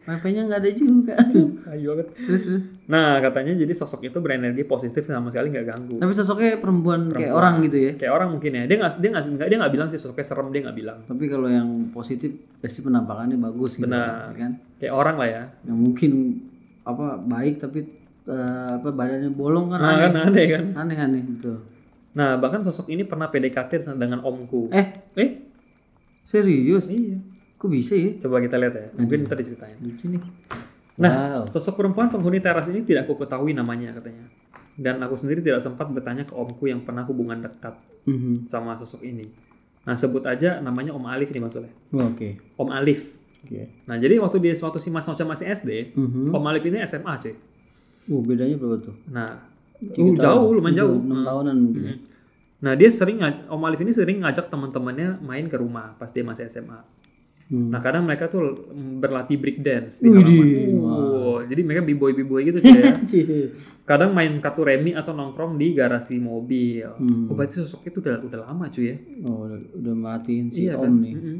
[0.00, 1.12] Wifi-nya nggak ada juga.
[1.72, 2.08] Ayo banget.
[2.16, 2.64] terus terus.
[2.86, 5.96] Nah, katanya jadi sosok itu berenergi positif sama sekali nggak ganggu.
[5.96, 7.92] Tapi sosoknya perempuan, kayak orang gitu ya.
[7.94, 8.62] Kayak orang mungkin ya.
[8.64, 10.98] Dia nggak dia nggak dia nggak bilang sih sosoknya serem dia nggak bilang.
[11.04, 14.32] Tapi kalau yang positif pasti penampakannya bagus gitu Benar.
[14.32, 14.52] ya kan.
[14.80, 15.42] Kayak orang lah ya.
[15.68, 16.10] Yang mungkin
[16.80, 17.78] apa baik tapi
[18.24, 20.00] eh, apa badannya bolong kan Nah, aneh.
[20.00, 20.64] kan aneh kan.
[20.80, 21.56] Aneh aneh betul.
[22.10, 24.72] Nah, bahkan sosok ini pernah PDKT dengan omku.
[24.72, 25.30] Eh, Eh,
[26.22, 26.90] serius?
[26.90, 27.20] iya.
[27.60, 28.16] Kok bisa ya?
[28.18, 28.86] Coba kita lihat ya.
[28.96, 29.76] Mungkin ntar diceritain.
[29.78, 30.22] Lucu nih.
[30.96, 34.24] Nah, sosok perempuan penghuni teras ini tidak aku ketahui namanya katanya.
[34.74, 37.76] Dan aku sendiri tidak sempat bertanya ke omku yang pernah hubungan dekat
[38.08, 38.48] Mhm.
[38.48, 39.28] sama sosok ini.
[39.80, 41.72] Nah, sebut aja namanya Om Alif nih maksudnya.
[41.92, 42.36] Oh, Oke.
[42.56, 43.16] Om Alif.
[43.40, 43.68] Oke.
[43.84, 46.32] Nah, jadi waktu dia suatu si Mas Noca masih SD, Mhm.
[46.32, 47.32] Om Alif ini SMA cuy.
[48.08, 48.96] Uh, bedanya berapa tuh?
[49.06, 49.28] Nah,
[49.78, 50.96] uh, jauh, lumayan jauh.
[50.96, 51.82] 6 tahunan mungkin.
[51.82, 51.94] ya.
[52.60, 56.44] Nah, dia sering Om Alif ini sering ngajak teman-temannya main ke rumah pas dia masih
[56.46, 56.80] SMA.
[57.50, 57.66] Hmm.
[57.66, 60.70] Nah, kadang mereka tuh berlatih break dance di halaman.
[60.78, 62.94] Wow, jadi mereka b-boy b-boy gitu cuy ya.
[63.90, 66.86] Kadang main kartu remi atau nongkrong di garasi mobil.
[66.86, 67.26] Hmm.
[67.26, 68.96] Oh, berarti sosok itu udah udah lama cuy ya.
[69.26, 70.92] Oh, udah, udah matiin si Iya Om kan?
[70.94, 71.14] nih.
[71.18, 71.38] Mm-mm.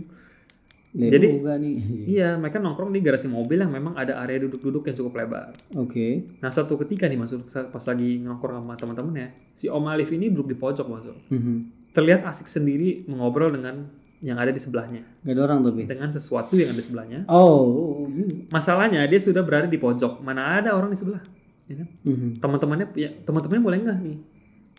[0.91, 1.31] Lebo Jadi-
[1.63, 1.75] nih.
[2.19, 5.55] Iya, mereka nongkrong di garasi mobil yang memang ada area duduk-duduk yang cukup lebar.
[5.79, 6.27] Oke.
[6.43, 10.51] Nah, satu ketika nih masuk pas lagi nongkrong sama teman-temannya, si Om Alif ini duduk
[10.51, 11.17] di pojok masuk.
[11.31, 11.55] Mhm.
[11.95, 13.87] Terlihat asik sendiri mengobrol dengan
[14.21, 15.89] yang ada di sebelahnya, Gak ada orang tapi.
[15.89, 17.21] dengan sesuatu yang ada di sebelahnya.
[17.27, 18.05] Oh.
[18.53, 21.25] Masalahnya dia sudah berada di pojok, mana ada orang di sebelah.
[21.65, 21.89] Ya kan?
[22.05, 22.29] Mhm.
[22.37, 24.19] Teman-temannya ya, teman-temannya boleh nggak nih?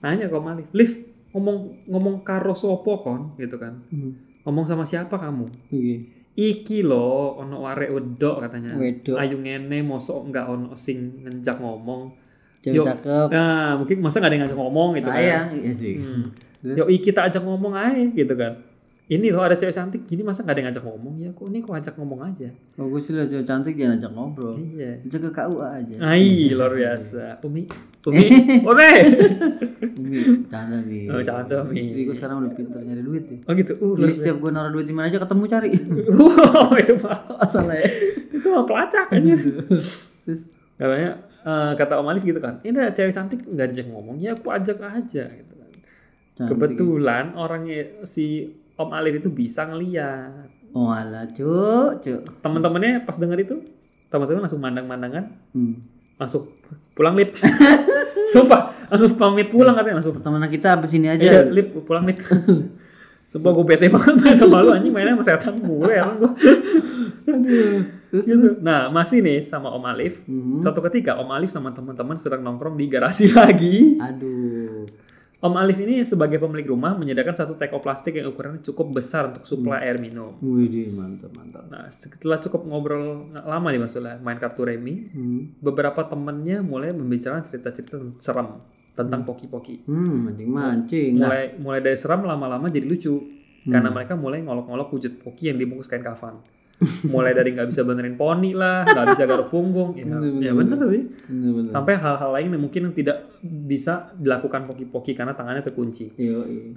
[0.02, 0.92] Nanya ke Om Alif, Liv
[1.32, 1.58] ngomong
[1.90, 3.82] ngomong karo sopo kon gitu kan.
[3.90, 4.46] Mhm.
[4.46, 5.46] Ngomong sama siapa kamu?
[5.50, 5.96] Oke.
[6.32, 8.78] Iki lo ono arek wedok katanya.
[8.78, 9.18] Wedok.
[9.18, 12.14] Ayu ngene mosok nggak ono sing ngejak ngomong.
[12.62, 12.86] Yo.
[12.86, 13.34] cakep.
[13.34, 15.18] Nah, mungkin masa nggak ada yang ngajak ngomong gitu kan.
[15.18, 15.48] Sayang.
[15.66, 15.94] Iya sih.
[15.98, 16.30] Hmm.
[16.62, 16.78] Terus?
[16.78, 18.54] Yo iki tak ajak ngomong aja gitu kan.
[19.10, 21.60] Ini loh ada cewek cantik gini masa nggak ada yang ngajak ngomong ya kok ini
[21.60, 22.48] kok ajak ngomong aja.
[22.80, 24.56] Oh, gue sih liat cewek cantik jangan ajak ngobrol.
[24.56, 25.04] Iya.
[25.04, 25.96] Ajak ke KUA aja.
[26.00, 27.24] Ai, luar biasa.
[27.44, 27.68] Umi,
[28.08, 28.26] Umi,
[28.72, 28.92] Umi.
[30.00, 31.12] Umi, canda bi.
[31.12, 31.84] Oh, canda, Mi.
[31.84, 33.38] Istri gue sekarang udah pinter nyari duit ya.
[33.50, 33.74] Oh gitu.
[33.84, 35.70] Uh, Jadi setiap gue naruh duit di mana aja ketemu cari.
[36.22, 37.84] Wow, itu mah Asal ya.
[38.32, 39.34] itu mah pelacak aja.
[40.24, 40.42] Terus
[40.80, 41.12] Katanya
[41.46, 42.58] eh, kata Om Alif gitu kan.
[42.64, 45.70] Ini ada cewek cantik nggak diajak ngomong, ya aku ajak aja gitu kan.
[46.34, 46.50] cantik.
[46.50, 48.50] Kebetulan orangnya si
[48.82, 50.50] Om Alif itu bisa ngeliat.
[50.72, 52.22] Oh alah, cuk, cuk.
[52.40, 53.56] Teman-temannya pas denger itu,
[54.08, 55.76] teman-teman langsung mandang-mandangan, Hmm.
[56.16, 56.48] langsung
[56.92, 57.36] pulang lip.
[58.32, 60.16] Sumpah, langsung pamit pulang katanya langsung.
[60.16, 61.20] Pertemanan kita sampai sini aja.
[61.20, 62.24] Iya, lip pulang lip.
[63.32, 66.32] Sumpah gue bete banget main sama lu anjing mainnya sama setan mulu ya gue.
[68.12, 68.60] Terus Gitu.
[68.60, 70.28] Nah, masih nih sama Om Alif.
[70.28, 70.60] Mhm.
[70.60, 73.96] Suatu ketika Om Alif sama teman-teman sedang nongkrong di garasi lagi.
[73.98, 74.71] Aduh.
[75.42, 79.42] Om Alif ini sebagai pemilik rumah menyediakan satu teko plastik yang ukurannya cukup besar untuk
[79.42, 80.38] suplai air minum.
[80.38, 81.66] Wih, mantap, mantap.
[81.66, 85.58] Nah, setelah cukup ngobrol lama nih maksudnya main kartu remi, Hmm.
[85.58, 88.62] beberapa temennya mulai membicarakan cerita-cerita serem
[88.94, 89.82] tentang poki-poki.
[89.90, 91.18] Hmm, mancing-mancing.
[91.18, 93.18] Nah, Mulai mulai dari seram lama-lama jadi lucu
[93.66, 96.38] karena mereka mulai ngolok-ngolok wujud poki yang dibungkus kain kafan.
[97.14, 101.04] Mulai dari nggak bisa benerin poni lah, nggak bisa garuk punggung, ya, ya bener sih.
[101.30, 101.70] bener-bener.
[101.70, 106.10] Sampai hal-hal lain yang mungkin tidak bisa dilakukan poki-poki karena tangannya terkunci.
[106.18, 106.74] Yo, iya.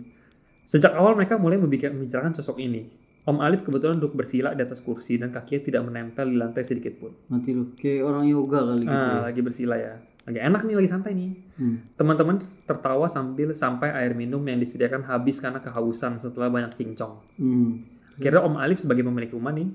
[0.68, 2.88] Sejak awal mereka mulai membicar- membicarakan sosok ini.
[3.24, 7.00] Om Alif kebetulan duduk bersila di atas kursi dan kakinya tidak menempel di lantai sedikit
[7.00, 7.16] pun.
[7.32, 8.92] Mati lu kayak orang yoga kali gitu.
[8.92, 9.96] Ah, lagi bersila ya.
[10.28, 11.32] Lagi enak nih, lagi santai nih.
[11.56, 11.76] Hmm.
[11.96, 12.36] Teman-teman
[12.68, 17.24] tertawa sambil sampai air minum yang disediakan habis karena kehausan setelah banyak cincong.
[17.40, 17.88] Hmm.
[18.20, 19.72] Kira Om Alif sebagai pemilik rumah nih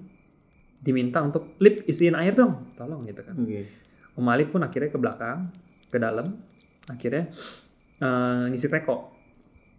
[0.79, 3.35] diminta untuk lip isiin air dong, tolong gitu kan.
[3.35, 3.67] Oke.
[4.15, 5.51] Om Alif pun akhirnya ke belakang,
[5.91, 6.39] ke dalam,
[6.87, 7.27] akhirnya
[7.99, 9.11] eh, ngisi teko.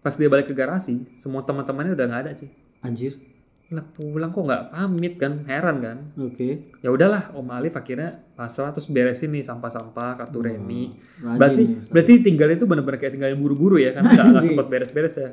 [0.01, 2.49] Pas dia balik ke garasi, semua teman-temannya udah nggak ada sih.
[2.81, 3.21] Anjir.
[3.71, 5.99] Lah pulang kok nggak pamit kan, heran kan.
[6.17, 6.73] Oke.
[6.81, 10.97] Ya udahlah, Om Alif akhirnya pasrah terus beresin nih sampah-sampah, kartu remi.
[11.21, 11.81] Rajin Berarti ya.
[11.93, 15.31] berarti tinggal itu benar-benar kayak tinggalin buru-buru ya, nggak nggak sempat beres-beres ya.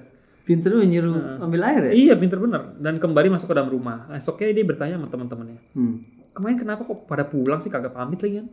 [0.47, 1.93] Pinter lu nyuruh ambil air ya?
[1.93, 4.07] Iya pinter bener dan kembali masuk ke dalam rumah.
[4.09, 5.99] Esoknya dia bertanya sama teman-temannya, Hmm.
[6.31, 8.47] kemarin kenapa kok pada pulang sih kagak pamit lagi kan?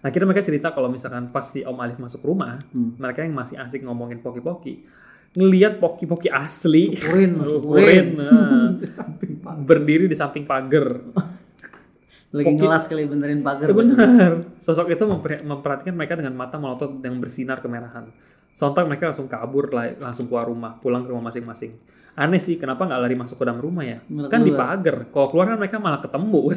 [0.00, 2.92] Akhirnya mereka cerita kalau misalkan pas si Om Alif masuk rumah, Hmm.
[2.96, 4.84] mereka yang masih asik ngomongin poki-poki,
[5.32, 7.40] ngelihat poki-poki asli, Urin,
[7.72, 10.88] urin, nah, Di samping berdiri di samping pagar.
[12.36, 13.66] Lagi ngelas kali benerin pagar.
[13.66, 14.30] Ya benar.
[14.56, 18.06] Sosok itu memper- memperhatikan mereka dengan mata melotot yang bersinar kemerahan.
[18.50, 21.72] Sontak mereka langsung kabur, langsung keluar rumah, pulang ke rumah masing-masing.
[22.18, 24.02] Aneh sih, kenapa nggak lari masuk ke dalam rumah ya?
[24.10, 24.76] Malah kan di keluar.
[24.76, 24.96] pagar.
[25.08, 26.40] Kalau keluar kan mereka malah ketemu.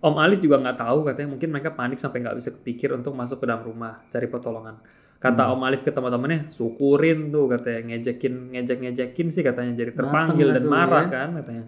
[0.00, 3.36] Om Alif juga nggak tahu, katanya mungkin mereka panik sampai nggak bisa kepikir untuk masuk
[3.36, 4.80] ke dalam rumah, cari pertolongan.
[5.20, 5.60] Kata Hmm.
[5.60, 10.64] Om Alif ke teman-temannya, syukurin tuh katanya, ngejekin, ngejek-ngejekin sih katanya, jadi terpanggil lah dan
[10.64, 11.12] marah ya.
[11.12, 11.64] kan katanya.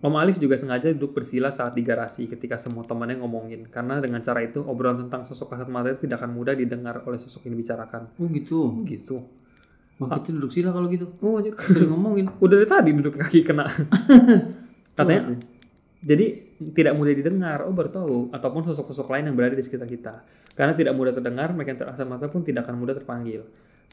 [0.00, 3.68] Om Alif juga sengaja duduk bersila saat di garasi ketika semua temannya ngomongin.
[3.68, 7.20] Karena dengan cara itu, obrolan tentang sosok kasat mata itu tidak akan mudah didengar oleh
[7.20, 8.08] sosok yang dibicarakan.
[8.16, 8.80] Oh gitu.
[8.88, 9.20] Gitu.
[10.00, 11.04] Wah, kita duduk sila kalau gitu.
[11.20, 11.52] Oh, anjir.
[11.60, 12.32] Sering ngomongin.
[12.44, 13.68] udah dari tadi duduk kaki kena.
[14.96, 15.36] Katanya,
[16.00, 16.26] jadi
[16.72, 17.68] tidak mudah didengar.
[17.68, 18.16] Oh, baru tahu.
[18.32, 20.24] Ataupun sosok-sosok lain yang berada di sekitar kita.
[20.56, 23.44] Karena tidak mudah terdengar, mereka yang mata pun tidak akan mudah terpanggil.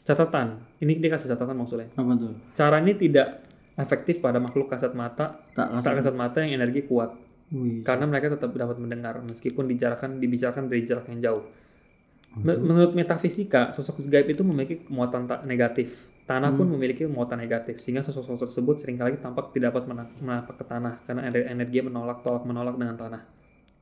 [0.07, 1.91] Catatan, ini dia kasih catatan maksudnya.
[1.99, 2.31] Apa tuh?
[2.55, 3.43] Cara ini tidak
[3.77, 5.85] efektif pada makhluk kasat mata, Tak kasih.
[5.85, 7.13] tak kasat mata yang energi kuat.
[7.47, 7.79] Wih.
[7.79, 11.43] karena mereka tetap dapat mendengar meskipun dibicarakan dibicarakan dari jarak yang jauh.
[12.37, 16.11] Me- Menurut metafisika, sosok gaib itu memiliki muatan ta- negatif.
[16.27, 20.59] Tanah pun memiliki muatan negatif, sehingga sosok-sosok tersebut sering kali tampak tidak dapat mena- menapak
[20.59, 23.21] ke tanah karena ener- energi menolak tolak menolak dengan tanah.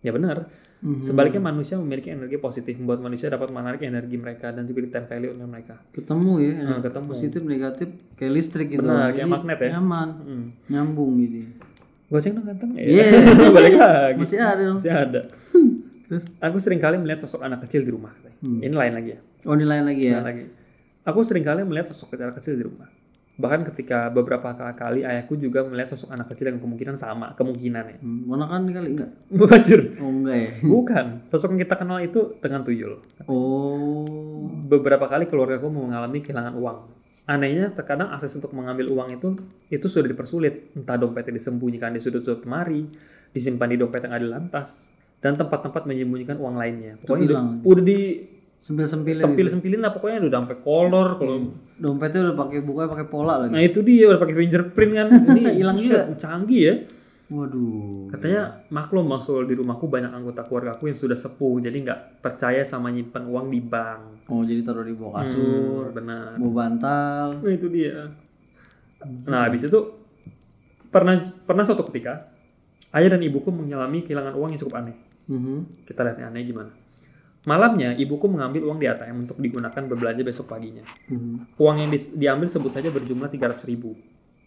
[0.06, 0.46] Ya benar.
[0.86, 1.02] Mhm.
[1.02, 5.48] Sebaliknya manusia memiliki energi positif, membuat manusia dapat menarik energi mereka dan juga ditempeli oleh
[5.50, 5.82] mereka.
[5.90, 6.54] Ketemu ya.
[6.62, 7.10] Nah, ketemu.
[7.10, 8.86] Positif negatif kayak listrik gitu.
[8.86, 9.70] Benar, kayak magnet ya.
[9.82, 10.10] Nyaman.
[10.22, 10.46] Hmm.
[10.70, 11.38] Nyambung gitu.
[12.06, 12.70] Goceng dong ganteng.
[12.78, 13.18] Iya.
[13.58, 14.20] Balik lagi.
[14.22, 14.78] Masih ada dong.
[14.78, 15.22] Masih ada.
[16.06, 18.14] Terus Aku sering kali melihat sosok anak kecil di rumah.
[18.14, 18.38] katanya.
[18.46, 19.20] Ini lain lagi ya.
[19.50, 20.22] oh ini lain lagi ya.
[20.22, 20.44] Nah, lagi.
[21.02, 22.86] Aku sering kali melihat sosok anak kecil di rumah.
[23.36, 27.98] Bahkan ketika beberapa kali ayahku juga melihat sosok anak kecil yang kemungkinan sama, kemungkinan ya.
[28.00, 29.12] Hmm, Ponakan kali enggak?
[29.28, 29.82] Wajur.
[30.00, 30.50] Oh enggak ya.
[30.74, 31.06] Bukan.
[31.28, 33.04] Sosok yang kita kenal itu dengan tuyul.
[33.28, 34.08] Oh.
[34.72, 36.78] Beberapa kali keluargaku mengalami kehilangan uang.
[37.26, 39.36] Anehnya, terkadang akses untuk mengambil uang itu
[39.68, 40.72] itu sudah dipersulit.
[40.78, 42.88] Entah dompetnya disembunyikan di sudut-sudut lemari,
[43.36, 47.02] disimpan di dompet yang ada di lantas, dan tempat-tempat menyembunyikan uang lainnya.
[47.02, 48.00] Pokoknya udah, udah di
[48.60, 53.54] Sempil-sempil sempil-sempilin lah pokoknya udah sampai kolor kalau dompetnya udah pakai bukanya pakai pola lagi.
[53.54, 55.08] Nah itu dia udah pakai fingerprint kan.
[55.38, 56.76] Ini Hilang buset, Canggih ya.
[57.26, 58.10] Waduh.
[58.14, 62.62] Katanya maklum maksud di rumahku banyak anggota keluarga aku yang sudah sepuh jadi nggak percaya
[62.62, 64.30] sama nyimpan uang di bank.
[64.30, 66.38] Oh jadi taruh di bawah kasur, Benar.
[66.38, 67.28] bawah bantal.
[67.42, 68.10] Nah itu dia.
[69.26, 69.80] Nah habis itu
[70.90, 72.30] pernah pernah suatu ketika
[72.94, 74.96] ayah dan ibuku mengalami kehilangan uang yang cukup aneh.
[75.26, 75.86] Mhm.
[75.90, 76.72] Kita lihat aneh gimana.
[77.46, 80.82] Malamnya ibuku mengambil uang di ATM untuk digunakan berbelanja besok paginya.
[81.08, 81.56] Mhm.
[81.56, 83.94] Uang yang dis- diambil sebut saja berjumlah 300 ribu.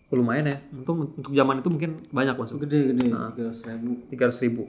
[0.08, 0.56] Oh, lumayan ya.
[0.72, 2.64] Untuk untuk zaman itu mungkin banyak masuk.
[2.64, 3.90] Gede gede, tiga ratus ribu.
[4.10, 4.62] 300 ribu.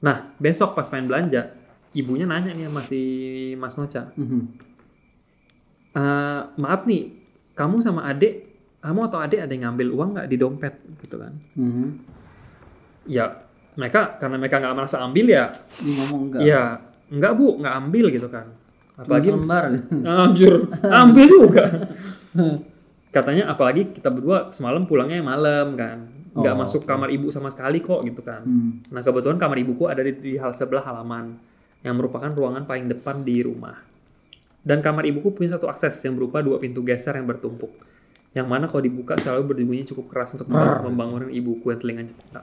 [0.00, 1.52] Nah, besok pas main belanja,
[1.92, 3.00] ibunya nanya nih sama si
[3.54, 4.08] Mas Noca.
[4.16, 4.40] Mhm.
[5.92, 7.02] "Eh, maaf nih,
[7.52, 8.48] kamu sama adik,
[8.80, 10.74] kamu atau adik ada yang ngambil uang nggak di dompet?
[10.98, 11.32] Gitu kan.
[11.54, 11.86] Mhm.
[13.04, 16.40] Ya, mereka karena mereka nggak merasa ambil ya, Dia ngomong enggak.
[16.42, 16.62] ya
[17.10, 18.46] enggak bu, nggak ambil gitu kan.
[19.00, 19.64] Apalagi Selembar.
[20.04, 20.54] Anjur,
[21.02, 21.64] ambil juga.
[23.16, 26.06] Katanya apalagi kita berdua semalam pulangnya malam kan.
[26.30, 28.46] Nggak Oh, masuk kamar ibu sama sekali kok gitu kan.
[28.46, 28.86] Hmm.
[28.94, 31.34] Nah kebetulan kamar ibuku ada di, di hal sebelah halaman.
[31.82, 33.74] Yang merupakan ruangan paling depan di rumah.
[34.62, 37.72] Dan kamar ibuku punya satu akses yang berupa dua pintu geser yang bertumpuk.
[38.30, 42.42] Yang mana kalau dibuka selalu berbunyi cukup keras untuk membangunkan ibuku yang telinganya peka.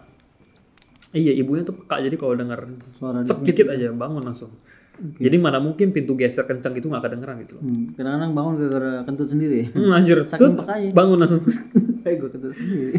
[1.15, 4.51] Iya ibunya tuh peka jadi kalau dengar Suara dikit aja bangun langsung.
[4.97, 7.63] Jadi mana mungkin pintu geser kencang itu nggak kedengeran gitu loh.
[7.69, 7.93] Hmm.
[7.93, 9.61] Kadang-kadang bangun gara-gara kentut sendiri.
[9.69, 10.89] Hmm, anjir, Saking pekanya.
[10.89, 11.41] bangun langsung.
[12.03, 12.93] Kayak gue kentut sendiri.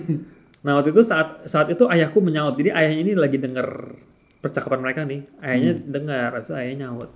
[0.62, 2.54] Nah waktu itu saat saat itu ayahku menyaut.
[2.54, 3.98] Jadi ayahnya ini lagi denger
[4.38, 5.26] percakapan mereka nih.
[5.42, 7.10] Ayahnya dengar, terus ayahnya nyaut.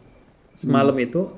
[0.59, 1.31] Semalam itu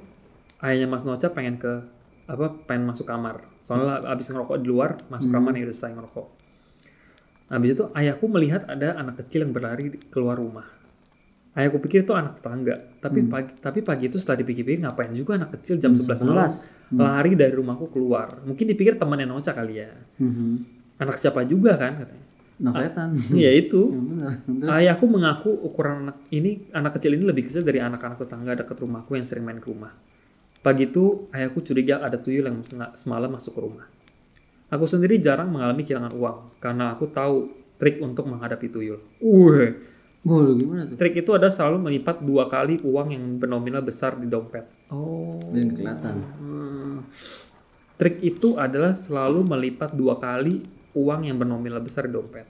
[0.64, 1.84] ayahnya Mas Noca pengen ke
[2.24, 2.46] apa?
[2.64, 3.44] Pengen masuk kamar.
[3.64, 6.26] Soalnya abis ngerokok di luar, masuk kamar nih udah selesai ngerokok.
[7.54, 10.66] Habis itu ayahku melihat ada anak kecil yang berlari keluar rumah.
[11.54, 15.54] Ayahku pikir itu anak tetangga, tapi pagi tapi pagi itu setelah dipikir-pikir ngapain juga anak
[15.54, 16.98] kecil jam 11 malam 11.
[16.98, 18.42] lari dari rumahku keluar.
[18.42, 19.94] Mungkin dipikir temannya Noca kali ya.
[20.18, 20.66] Mhm.
[20.98, 22.26] Anak siapa juga kan katanya.
[22.58, 23.14] Nah setan.
[23.38, 23.86] Iya itu.
[23.86, 28.74] Terus, Ayahku mengaku ukuran anak ini anak kecil ini lebih kecil dari anak-anak tetangga dekat
[28.82, 29.94] rumahku yang sering main ke rumah.
[30.58, 32.66] Pagi itu ayahku curiga ada tuyul yang
[32.98, 33.86] semalam masuk ke rumah.
[34.74, 37.46] Aku sendiri jarang mengalami kehilangan uang karena aku tahu
[37.78, 38.98] trik untuk menghadapi tuyul.
[39.22, 39.78] Wih,
[40.24, 40.96] Gol gimana tuh?
[40.96, 44.66] trik itu ada selalu melipat dua kali uang yang bernominal besar di dompet.
[44.88, 45.38] Oh.
[45.52, 46.14] Dan kelihatan.
[46.40, 46.96] Hmm.
[47.94, 50.64] Trik itu adalah selalu melipat dua kali
[50.96, 52.48] uang yang bernominal besar di dompet.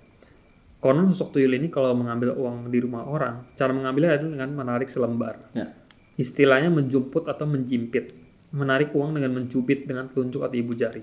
[0.80, 4.88] Konon sosok tuyul ini kalau mengambil uang di rumah orang, cara mengambilnya adalah dengan menarik
[4.88, 5.50] selembar.
[5.52, 5.74] Ya.
[6.14, 8.16] Istilahnya menjumput atau menjimpit.
[8.54, 11.02] Menarik uang dengan mencubit dengan telunjuk atau ibu jari.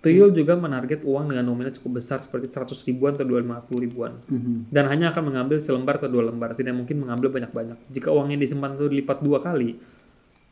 [0.00, 4.12] Tuyul juga menarget uang dengan nominal cukup besar seperti 100 ribuan atau 250 ribuan.
[4.32, 4.72] Mhm.
[4.72, 7.76] Dan hanya akan mengambil selembar atau dua lembar, tidak mungkin mengambil banyak-banyak.
[7.92, 9.76] Jika uangnya disimpan itu dilipat dua kali,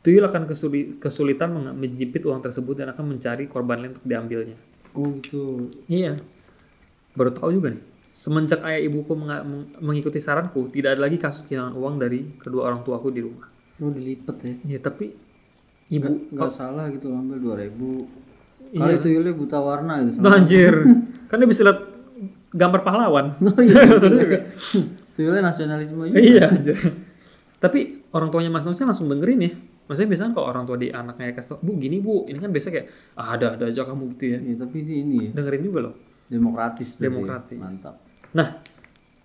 [0.05, 4.53] tuyul akan kesuli- kesulitan menjepit uang tersebut dan akan mencari korban lain untuk diambilnya.
[4.93, 5.73] Oh gitu.
[5.89, 6.21] Iya.
[7.17, 7.81] Baru tahu juga nih.
[8.13, 12.85] Semenjak ayah ibuku meng- mengikuti saranku, tidak ada lagi kasus kehilangan uang dari kedua orang
[12.85, 13.49] tuaku di rumah.
[13.81, 14.77] Oh dilipet ya.
[14.77, 15.09] Ya tapi
[15.89, 18.28] ibu Gak salah gitu ambil 2000 Iya.
[18.69, 20.21] Kali tuyulnya buta warna gitu.
[20.21, 20.73] Tuh, anjir.
[21.29, 21.79] kan dia bisa lihat
[22.53, 23.25] gambar pahlawan.
[23.41, 23.85] Oh iya.
[25.17, 26.19] tuyulnya nasionalisme juga.
[26.19, 26.47] iya.
[27.59, 29.51] Tapi orang tuanya Mas Nusa langsung dengerin ya.
[29.89, 32.69] Maksudnya biasanya kalau orang tua di anaknya kasih tau, bu gini bu, ini kan biasa
[32.69, 34.37] kayak ah, ada ada aja kamu gitu ya.
[34.37, 35.29] Iya, tapi ini, ini ya.
[35.33, 35.93] Dengerin juga loh.
[36.29, 36.89] Demokratis.
[36.93, 37.09] ya.
[37.09, 37.57] Demokratis.
[37.57, 37.95] Mantap.
[38.37, 38.61] Nah,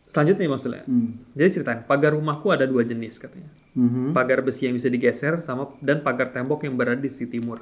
[0.08, 0.82] selanjutnya maksudnya.
[0.88, 1.20] Hmm.
[1.36, 3.52] Jadi ceritain, pagar rumahku ada dua jenis katanya.
[3.76, 4.16] Mhm.
[4.16, 7.60] Pagar besi yang bisa digeser sama dan pagar tembok yang berada di sisi timur.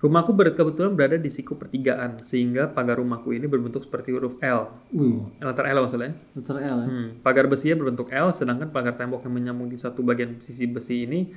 [0.00, 4.72] Rumahku ber- kebetulan berada di siku pertigaan, sehingga pagar rumahku ini berbentuk seperti huruf L.
[4.96, 6.16] Wih, Letter L maksudnya.
[6.32, 6.56] Dr.
[6.56, 6.86] L ya.
[6.88, 11.04] Hmm, pagar besinya berbentuk L, sedangkan pagar tembok yang menyambung di satu bagian sisi besi
[11.04, 11.28] ini,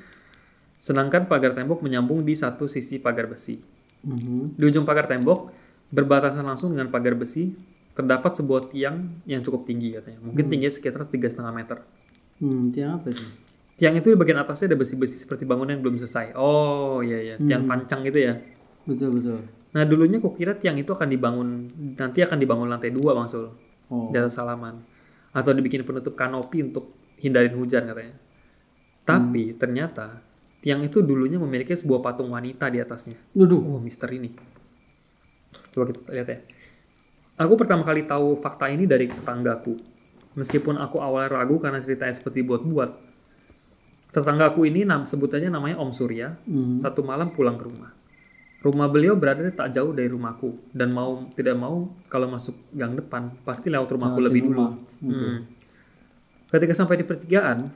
[0.79, 3.59] sedangkan pagar tembok menyambung di satu sisi pagar besi.
[4.07, 4.55] Mhm.
[4.55, 5.51] Di ujung pagar tembok,
[5.91, 7.51] berbatasan langsung dengan pagar besi,
[7.91, 10.23] terdapat sebuah tiang yang cukup tinggi katanya.
[10.23, 11.83] Mungkin tingginya sekitar 3,5 meter.
[12.39, 13.23] Hmm, tiang apa itu?
[13.73, 16.37] Tiang itu di bagian atasnya ada besi-besi seperti bangunan yang belum selesai.
[16.37, 18.33] Oh iya iya, tiang pancang gitu ya.
[18.83, 19.39] Betul betul.
[19.73, 21.49] Nah dulunya kukira tiang itu akan dibangun
[21.97, 23.47] nanti akan dibangun lantai dua bang Sul
[23.91, 24.09] Oh.
[24.09, 24.79] di atas halaman
[25.35, 28.15] atau dibikin penutup kanopi untuk hindarin hujan katanya.
[29.03, 30.23] Tapi ternyata
[30.63, 33.19] tiang itu dulunya memiliki sebuah patung wanita di atasnya.
[33.35, 33.59] Duduh.
[33.59, 34.31] Oh misteri ini.
[35.69, 36.39] Coba kita lihat ya.
[37.43, 39.75] Aku pertama kali tahu fakta ini dari tetanggaku.
[40.37, 42.89] Meskipun aku awalnya ragu karena ceritanya seperti buat-buat.
[44.13, 46.37] Tetanggaku ini nam sebutannya namanya Om Surya.
[46.45, 46.81] Mhm.
[46.81, 47.91] Satu malam pulang ke rumah.
[48.63, 53.35] Rumah beliau berada tak jauh dari rumahku dan mau tidak mau kalau masuk gang depan
[53.43, 54.55] pasti lewat rumahku Lewatin lebih dulu.
[54.55, 54.71] rumah.
[55.03, 55.37] Hmm.
[56.47, 57.67] Ketika sampai di pertigaan,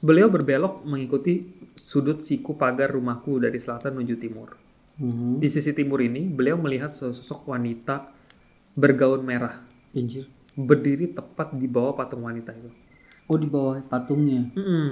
[0.00, 1.44] beliau berbelok mengikuti
[1.76, 4.56] sudut siku pagar rumahku dari selatan menuju timur.
[4.96, 5.40] Mhm.
[5.40, 8.08] Di sisi timur ini, beliau melihat sosok wanita
[8.72, 9.60] bergaun merah
[9.92, 10.24] Anjir.
[10.56, 12.70] berdiri tepat di bawah patung wanita itu.
[13.28, 14.48] Oh di bawah patungnya.
[14.56, 14.86] Mm-mm.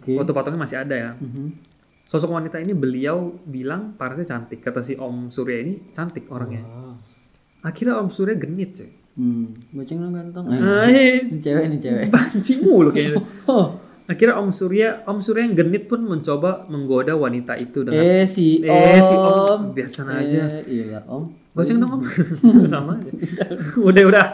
[0.00, 0.16] Oke.
[0.16, 1.10] Waktu patungnya masih ada ya.
[1.16, 1.76] Mhm.
[2.08, 4.64] Sosok wanita ini beliau bilang parasnya cantik.
[4.64, 6.64] Kata si Om Surya ini cantik orangnya.
[6.64, 6.96] Wah.
[7.68, 8.88] Akhirnya Om Surya genit cuy.
[9.18, 9.52] Hmm.
[9.76, 10.46] Boceng dong ganteng.
[10.56, 12.06] Eh, ini cewek nih cewek.
[12.08, 13.20] pancing mulu kayaknya.
[13.52, 13.76] Oh.
[14.08, 18.64] Akhirnya Om Surya, Om Surya yang genit pun mencoba menggoda wanita itu dengan Eh si
[18.64, 18.72] Om.
[18.72, 20.42] Eh, si Om biasa aja.
[20.64, 21.28] Eh, iya Om.
[21.52, 22.02] Goceng dong Om.
[22.72, 23.12] Sama aja.
[23.76, 24.26] udah udah.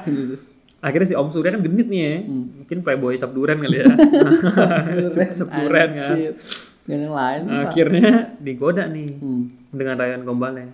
[0.78, 2.14] Akhirnya si Om Surya kan genit nih ya.
[2.22, 2.62] Hmm.
[2.62, 3.86] Mungkin playboy cap duren kali ya.
[5.42, 6.16] cap duren kan.
[6.84, 7.40] Yang lain.
[7.48, 9.48] Akhirnya digoda nih Hmm.
[9.72, 10.68] dengan rayuan gombalnya.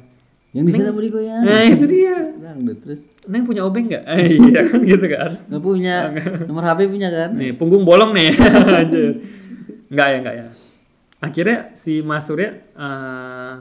[0.51, 1.47] Yang di sana budi goyang.
[1.47, 2.35] Nah itu dia.
[2.35, 3.07] Dangdut terus.
[3.31, 4.03] Neng punya obeng nggak?
[4.03, 5.31] Eh, iya kan gitu kan.
[5.47, 5.97] Nggak punya.
[6.43, 7.31] Nomor HP punya kan?
[7.39, 8.35] Nih punggung bolong nih.
[8.83, 9.23] Anjir.
[9.87, 10.47] Nggak ya nggak ya.
[11.23, 13.55] Akhirnya si Mas Surya eh,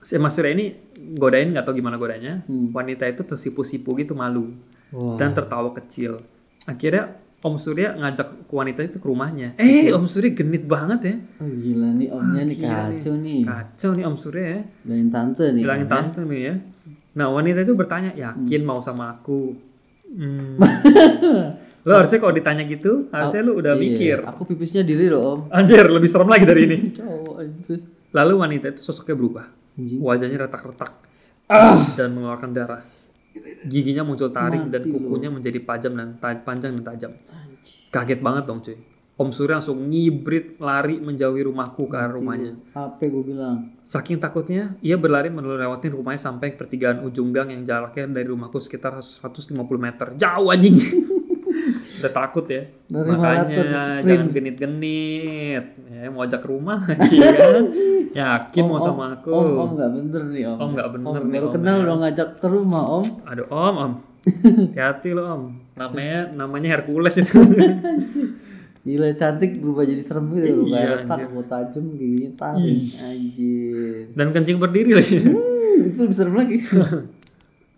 [0.00, 0.72] si Mas Surya ini
[1.20, 2.40] godain nggak tahu gimana godanya.
[2.48, 2.72] Hmm.
[2.72, 4.56] Wanita itu tersipu-sipu gitu malu
[4.88, 5.20] Wah.
[5.20, 6.16] dan tertawa kecil.
[6.64, 9.58] Akhirnya Om Surya ngajak wanita itu ke rumahnya.
[9.58, 11.14] Eh Om Surya genit banget ya.
[11.42, 13.40] Oh gila nih omnya nih gila kacau nih.
[13.42, 14.60] Kacau nih Om Surya ya.
[14.86, 15.62] Bilangin tante nih.
[15.66, 15.94] Bilangin Om, ya.
[15.98, 16.54] tante nih ya.
[17.12, 19.40] Nah wanita itu bertanya, yakin mau sama aku?
[20.12, 20.60] Hmm.
[21.82, 24.16] lo harusnya kalau ditanya gitu, harusnya lu udah Iya, mikir.
[24.28, 25.40] Aku pipisnya diri loh om.
[25.48, 26.78] Anjir, lebih serem lagi dari ini.
[27.00, 27.82] Cowok anjing, terus.
[28.12, 29.48] Lalu wanita itu sosoknya berubah.
[29.80, 30.92] Wajahnya retak-retak
[31.96, 32.84] dan mengeluarkan darah.
[33.66, 37.12] Giginya muncul taring dan kukunya menjadi tajam dan ta- panjang dan tajam.
[37.88, 38.76] Kaget banget dong cuy.
[39.12, 42.56] Om Surya langsung ngibrit lari menjauhi rumahku ke arah rumahnya.
[42.72, 43.76] Apa gue bilang?
[43.84, 48.96] Saking takutnya, ia berlari melewati rumahnya sampai pertigaan ujung gang yang jaraknya dari rumahku sekitar
[48.98, 50.16] 150 meter.
[50.16, 50.74] Jauh anjing.
[52.02, 52.62] Udah takut ya.
[52.90, 53.42] Dari Makanya
[54.02, 55.64] jangan genit-genit.
[55.86, 57.64] Ya, mau ajak ke rumah lagi kan.
[58.10, 59.30] Yakin mau sama aku.
[59.30, 60.58] Om, om nggak bener nih om.
[60.58, 63.06] Om nggak bener Om nih, baru om, kenal udah ngajak ke rumah om.
[63.30, 63.92] Aduh om, om.
[64.22, 65.42] Hati-hati lo om.
[65.78, 67.38] Namanya namanya Hercules itu.
[68.82, 74.10] Gila cantik berubah jadi serem gitu berubah Iya, retak, mau tajam giginya taring anjir.
[74.10, 75.22] Dan kencing berdiri lagi.
[75.22, 76.58] Hmm, itu lebih serem lagi.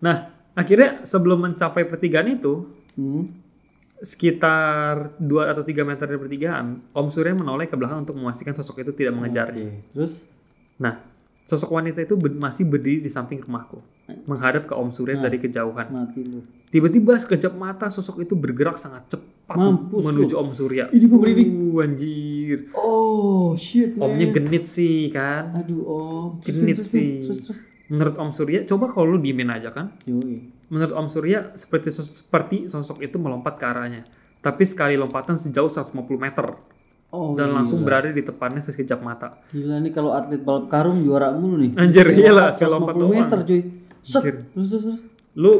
[0.04, 3.43] Nah, akhirnya sebelum mencapai pertigaan itu, hmm.
[4.00, 8.80] Sekitar 2 atau 3 meter dari pertigaan, Om Surya menoleh ke belakang untuk memastikan sosok
[8.80, 9.64] itu tidak mengejarnya.
[9.64, 10.26] Oke, terus
[10.74, 10.98] Nah,
[11.42, 13.78] sosok wanita itu ber- masih berdiri di samping rumahku,
[14.26, 15.86] menghadap ke Om Surya dari kejauhan.
[15.86, 16.42] mati lu.
[16.66, 20.90] Tiba-tiba sekejap mata sosok itu bergerak sangat cepat Mampus menuju Om Surya.
[20.90, 21.50] Ini merinding.
[21.70, 22.58] Uh, anjir.
[22.74, 24.10] Oh shit man.
[24.10, 25.54] Omnya genit sih kan.
[25.54, 26.28] Aduh om.
[26.42, 27.22] Genit terus, sih.
[27.22, 27.58] Terus, terus.
[27.92, 29.92] Menurut Om Surya, coba kalau lu diemin aja kan.
[30.08, 30.40] Yoi.
[30.72, 34.02] Menurut Om Surya, seperti seperti sosok itu melompat ke arahnya.
[34.40, 36.46] Tapi sekali lompatan sejauh 150 meter
[37.14, 37.56] Oh dan iya.
[37.62, 39.38] langsung berada di depannya sekejap mata.
[39.54, 41.70] Gila nih kalau atlet balap karung juara mulu nih.
[41.78, 43.60] Anjir, iyalah, lompat sekali lompat 150 meter cuy.
[44.02, 44.22] Set.
[44.58, 44.82] Anjir.
[45.38, 45.52] Lu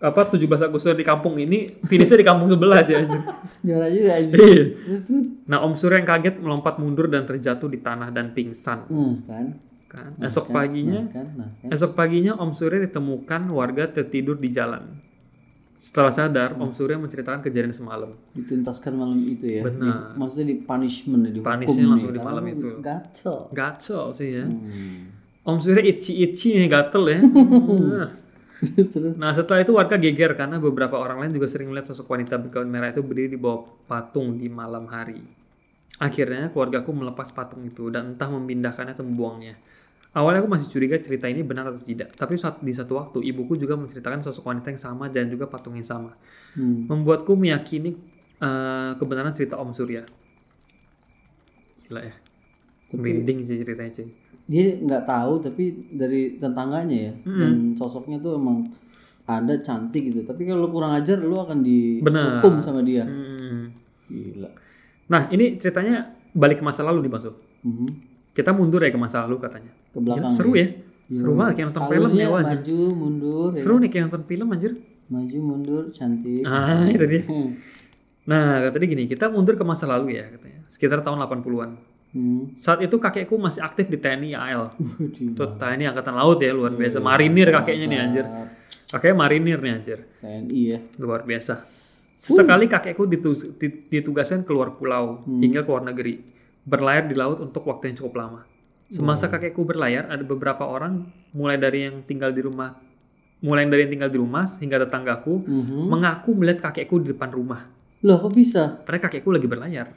[0.00, 3.20] apa 17 Agustus di kampung ini finishnya di kampung sebelah sih anjir.
[3.68, 4.36] Juara juga anjir.
[4.40, 4.64] Iya.
[4.80, 5.26] Terus, terus.
[5.44, 8.88] Nah, Om Surya yang kaget melompat mundur dan terjatuh di tanah dan pingsan.
[8.88, 9.46] Hmm, kan.
[9.90, 10.14] Kan.
[10.22, 11.26] Esok paginya, Nah, kan.
[11.34, 11.68] Nah, kan.
[11.74, 15.02] esok paginya Om Surya ditemukan warga tertidur di jalan.
[15.74, 18.14] Setelah sadar, Om Surya menceritakan kejadian semalam.
[18.30, 19.66] Dituntaskan malam itu ya.
[19.66, 20.14] Benar.
[20.14, 22.68] Di- maksudnya di punishment ya, di Punishnya hukum langsung nih, di malam itu.
[22.78, 23.36] Gatel.
[23.50, 24.46] Gacel sih ya.
[24.46, 25.10] Hmm.
[25.42, 27.18] Om Surya itchy-itchy nih gatel ya.
[27.90, 28.08] Nah.
[29.16, 32.68] Nah setelah itu warga geger karena beberapa orang lain juga sering melihat sosok wanita bergaun
[32.68, 35.16] merah itu berdiri di bawah patung di malam hari.
[35.96, 39.56] Akhirnya keluargaku melepas patung itu dan entah memindahkannya atau membuangnya.
[40.10, 43.54] Awalnya aku masih curiga cerita ini benar atau tidak, tapi saat di satu waktu ibuku
[43.54, 46.18] juga menceritakan sosok wanita yang sama dan juga patung yang sama,
[46.58, 46.90] Hmm.
[46.90, 47.94] membuatku meyakini
[48.40, 50.02] eh, kebenaran cerita Om Surya.
[51.86, 52.14] Gila ya,
[52.90, 54.08] merinding sih ceritanya cuy.
[54.48, 58.66] Dia nggak tahu tapi dari tetangganya ya dan sosoknya tuh emang
[59.26, 60.26] ada cantik gitu.
[60.26, 63.06] Tapi kalau lu kurang ajar lu akan dihukum sama dia.
[63.06, 63.70] Hmm.
[64.10, 64.50] Gila.
[65.06, 67.34] Nah ini ceritanya balik ke masa lalu nih Bang Sul.
[67.62, 68.09] Mhm.
[68.40, 69.72] Kita mundur ya ke masa lalu katanya.
[69.86, 70.26] Ke belakang.
[70.26, 70.66] Gila, seru ya.
[71.10, 72.56] Seru banget kayak nonton film ya anjir.
[72.56, 73.60] maju mundur ya.
[73.60, 74.72] Seru nih kayak nonton film anjir.
[75.06, 76.42] Maju mundur cantik.
[76.42, 77.22] Ah, itu dia.
[77.22, 77.50] Hmm.
[78.22, 80.62] Nah, kata dia gini, kita mundur ke masa lalu ya katanya.
[80.68, 81.70] Sekitar tahun 80-an.
[82.10, 82.42] Hmm.
[82.56, 84.70] Saat itu kakekku masih aktif di TNI AL.
[85.32, 86.98] Tuh, TNI Angkatan Laut ya, luar biasa.
[86.98, 88.24] Marinir kakeknya nih anjir.
[88.88, 89.98] Kakeknya marinir nih anjir.
[90.16, 90.78] TNI ya.
[90.96, 91.66] Luar biasa.
[92.14, 96.14] Sesekali kakekku ditu- di- ditugaskan keluar pulau hingga ke luar negeri.
[96.64, 98.40] Berlayar di laut untuk waktu yang cukup lama.
[98.90, 102.74] Semasa kakekku berlayar, ada beberapa orang mulai dari yang tinggal di rumah
[103.40, 105.88] mulai dari yang tinggal di rumah hingga tetanggaku Mhm.
[105.88, 107.72] mengaku melihat kakekku di depan rumah.
[108.04, 108.84] Loh kok bisa?
[108.84, 109.96] Padahal kakekku lagi berlayar.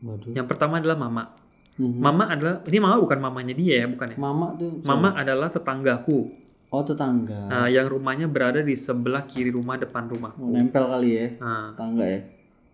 [0.00, 0.30] Waduh.
[0.34, 1.34] Yang pertama adalah mama.
[1.74, 1.98] Mhm.
[1.98, 4.16] Mama adalah ini mama bukan mamanya dia ya, bukan ya.
[4.18, 4.70] Mama tuh.
[4.86, 6.30] Mama adalah tetanggaku.
[6.70, 7.50] Oh tetangga.
[7.50, 10.30] Nah, yang rumahnya berada di sebelah kiri rumah depan rumah.
[10.38, 11.26] Oh, nempel kali ya.
[11.42, 12.20] Nah, Tetangga ya.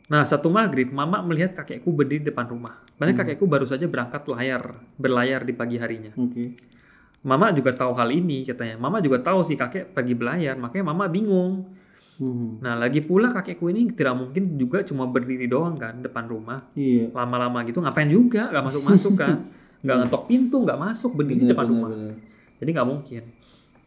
[0.06, 2.78] Nah, satu maghrib, mama melihat kakekku berdiri di depan rumah.
[2.94, 6.14] Padahal kakekku baru saja berangkat layar, berlayar di pagi harinya.
[6.14, 6.54] Oke.
[7.26, 8.78] Mama juga tahu hal ini, katanya.
[8.78, 11.66] Mama juga tahu sih kakek pergi berlayar, makanya mama bingung.
[12.22, 12.62] Mhm.
[12.62, 16.70] Nah, lagi pula kakekku ini tidak mungkin juga cuma berdiri doang kan depan rumah.
[16.78, 17.10] Iya.
[17.10, 19.38] Lama-lama gitu ngapain juga, nggak masuk-masuk kan.
[19.76, 21.94] Nggak ngetok pintu, nggak masuk, berdiri di depan rumah.
[21.94, 22.18] Bener.
[22.58, 23.22] Jadi nggak mungkin.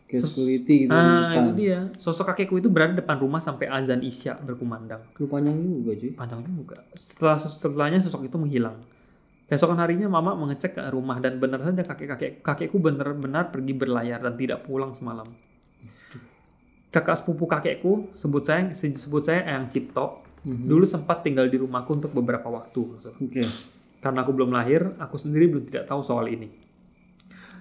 [0.09, 0.89] Kayak security gitu.
[0.89, 1.37] Depan.
[1.37, 1.79] itu dia.
[2.01, 5.05] Sosok kakekku itu berada depan rumah sampai azan isya berkumandang.
[5.21, 6.11] Lu panjang juga cuy.
[6.17, 6.81] panjang juga.
[6.97, 8.81] Setelah setelahnya sosok itu menghilang.
[9.45, 14.33] Keesokan harinya mama mengecek ke rumah dan benar saja kakek-kakek kakekku benar-benar pergi berlayar dan
[14.33, 15.25] tidak pulang semalam.
[16.89, 20.25] Kakak sepupu kakekku sebut saya sebut saya Eyang Cipto.
[20.41, 22.97] Dulu sempat tinggal di rumahku untuk beberapa waktu.
[22.97, 23.45] Oke.
[24.01, 26.49] Karena aku belum lahir, aku sendiri belum tidak tahu soal ini.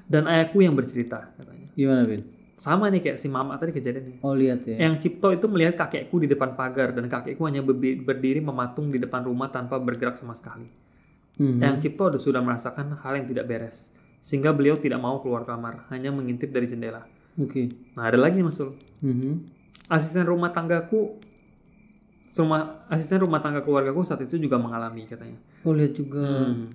[0.09, 1.69] Dan ayahku yang bercerita katanya.
[1.77, 2.38] Gimana Bin?
[2.59, 4.19] Sama nih kayak si mama tadi kejadiannya.
[4.21, 4.83] Oh lihat ya.
[4.83, 9.23] Yang Cipto itu melihat kakekku di depan pagar dan kakekku hanya berdiri mematung di depan
[9.23, 10.67] rumah tanpa bergerak sama sekali.
[11.39, 11.63] Mhm.
[11.63, 16.11] Yang Cipto sudah merasakan hal yang tidak beres, sehingga beliau tidak mau keluar kamar, hanya
[16.11, 17.07] mengintip dari jendela.
[17.39, 17.71] Oke.
[17.95, 18.75] Nah ada lagi nih Mas Sul.
[19.07, 19.55] Mhm.
[19.89, 21.17] asisten rumah tanggaku
[22.29, 25.41] semua asisten rumah tangga keluargaku saat itu juga mengalami katanya.
[25.65, 26.23] Oh lihat juga.
[26.53, 26.69] Hmm.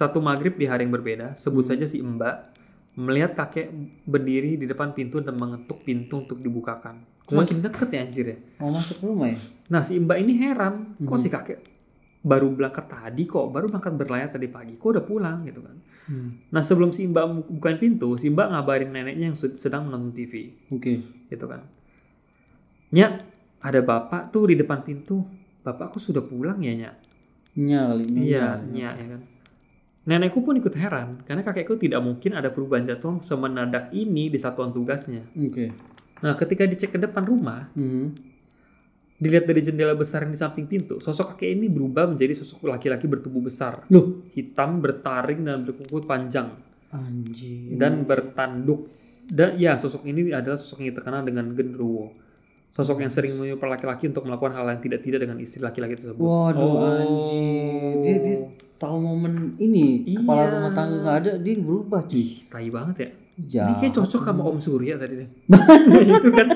[0.00, 1.70] Satu maghrib di hari yang berbeda, sebut Hmm.
[1.76, 2.36] saja si Mbak
[3.00, 3.72] melihat kakek
[4.04, 7.00] berdiri di depan pintu dan mengetuk pintu untuk dibukakan.
[7.24, 8.38] Kok makin deket ya anjir ya.
[8.58, 9.38] Mau masuk rumah ya?
[9.68, 11.16] Nah si Mbak ini heran, kok Hmm.
[11.16, 11.58] si kakek
[12.20, 15.76] baru berangkat tadi kok, baru berangkat berlayar tadi pagi, kok udah pulang gitu kan.
[16.04, 16.30] Hmm.
[16.48, 20.52] Nah sebelum si Mbak bukain pintu, si Mbak ngabarin neneknya yang sed- sedang menonton TV
[20.68, 21.00] Oke.
[21.26, 21.64] gitu kan.
[22.90, 23.22] Nya,
[23.60, 25.22] ada bapak tuh di depan pintu.
[25.60, 26.90] Bapak aku sudah pulang ya, Nya.
[27.54, 28.18] Nya kali ini.
[28.26, 29.22] Iya, Nya ya kan.
[30.10, 34.68] Nenekku pun ikut heran karena kakekku tidak mungkin ada perubahan jadwal semenadak ini di satuan
[34.68, 35.22] tugasnya.
[35.30, 35.70] Oke.
[36.20, 38.10] Nah, ketika dicek ke depan rumah, Hmm.
[39.16, 43.04] dilihat dari jendela besar yang di samping pintu, sosok kakek ini berubah menjadi sosok laki-laki
[43.04, 46.58] bertubuh besar, Loh, hitam, bertaring dan berkuku panjang
[46.90, 47.76] anjir.
[47.76, 48.90] dan bertanduk.
[49.22, 52.10] Dan ya, sosok ini adalah sosok yang terkenal dengan genderuwo.
[52.70, 56.18] Sosok yang sering menyuruh laki-laki untuk melakukan hal yang tidak-tidak dengan istri laki-laki tersebut.
[56.18, 56.80] Waduh Oh.
[56.82, 57.94] anjir.
[58.00, 58.36] Dia dia
[58.80, 60.52] tahu momen ini kepala Iya.
[60.56, 62.16] rumah tangga nggak ada dia berubah cuy.
[62.16, 63.08] Ih, tai banget ya.
[63.36, 63.76] Ini Jahat.
[63.78, 65.28] kayak cocok sama Om Surya tadi deh.
[66.16, 66.48] itu kan.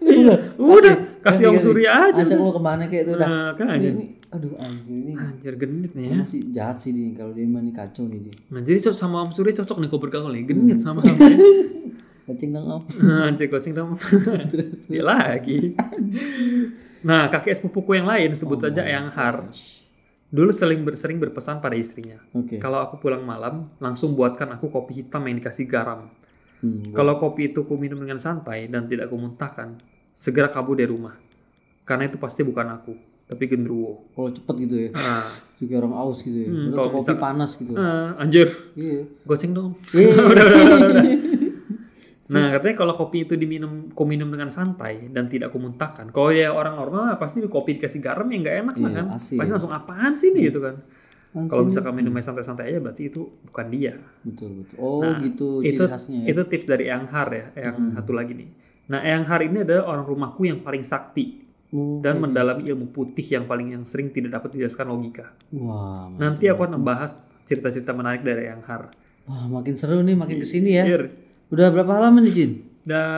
[0.00, 2.20] Iya, udah kasih Om Surya aja.
[2.22, 3.24] Ajak lo ke mana kayak itu dah.
[3.24, 5.12] Nah, kan Ini, ini, aduh anjir ini.
[5.14, 6.16] Anjir genit nih ya.
[6.18, 8.34] Masih jahat sih dia kalau dia main kacau nih dia.
[8.48, 10.44] Nah, jadi cocok sama Om Surya cocok nih kau bergaul nih.
[10.44, 11.08] Genit sama Hmm.
[11.10, 11.28] sama.
[12.24, 12.82] Kacing dong om.
[13.20, 13.92] Anjir kucing dong.
[14.50, 15.76] Terus Dia lagi.
[17.02, 19.44] Nah, kakek sepupuku yang lain sebut saja Eyang Har.
[20.34, 22.18] Dulu sering ber- sering berpesan pada istrinya.
[22.32, 22.58] Oke.
[22.58, 26.10] Kalau aku pulang malam, langsung buatkan aku kopi hitam yang dikasih garam.
[26.58, 26.90] Hmm.
[26.90, 29.78] Kalau kopi itu ku minum dengan santai dan tidak ku muntahkan,
[30.12, 31.14] segera kabur dari rumah.
[31.82, 34.10] Karena itu pasti bukan aku, tapi genderuwo.
[34.10, 34.88] Kalau cepet gitu ya.
[34.90, 35.22] Nah,
[35.54, 36.48] Juga orang aus gitu ya.
[36.48, 37.72] Hmm, kalau kopi misalkan- panas gitu.
[37.72, 39.00] eh, anjir, Iya.
[39.22, 39.70] goceng dong.
[39.88, 40.12] Iya.
[40.24, 41.04] udah, udah, udah, udah.
[42.26, 46.08] Nah, katanya kalau kopi itu diminum, ku minum dengan santai dan tidak ku muntahkan.
[46.08, 49.06] Kalau ya orang normal pasti kopi dikasih garam ya nggak enak lah Iya, kan.
[49.12, 49.36] asin.
[49.36, 50.76] Pasti langsung apaan sih nih gitu kan.
[51.34, 53.98] Kalau misalkan minumnya santai-santai aja berarti itu bukan dia.
[54.22, 54.76] Betul betul.
[54.78, 56.26] Oh Nah, gitu ciri itu khasnya ya.
[56.30, 57.92] itu tips dari Eyang Har ya, yang Hmm.
[57.92, 58.48] satu lagi nih.
[58.86, 63.26] Nah, Eyang Har ini adalah orang rumahku yang paling sakti Oh, dan mendalami ilmu putih
[63.26, 65.34] yang paling yang sering tidak dapat dijelaskan logika.
[65.50, 68.94] Wah, Nanti aku akan membahas cerita-cerita menarik dari Eyang Har.
[69.24, 70.84] wah makin seru nih makin ke sini ya.
[71.54, 72.50] Udah berapa halaman nih Jin?
[72.84, 73.08] Udah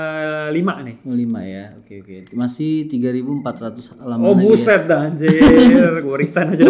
[0.52, 0.96] lima nih.
[1.02, 1.72] Oh lima ya.
[1.80, 2.36] Oke oke.
[2.36, 4.46] Masih 3.400 halaman Oh lagi ya.
[4.46, 5.32] buset dah anjir,
[6.06, 6.64] gue resign aja.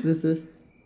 [0.00, 0.40] Terus terus.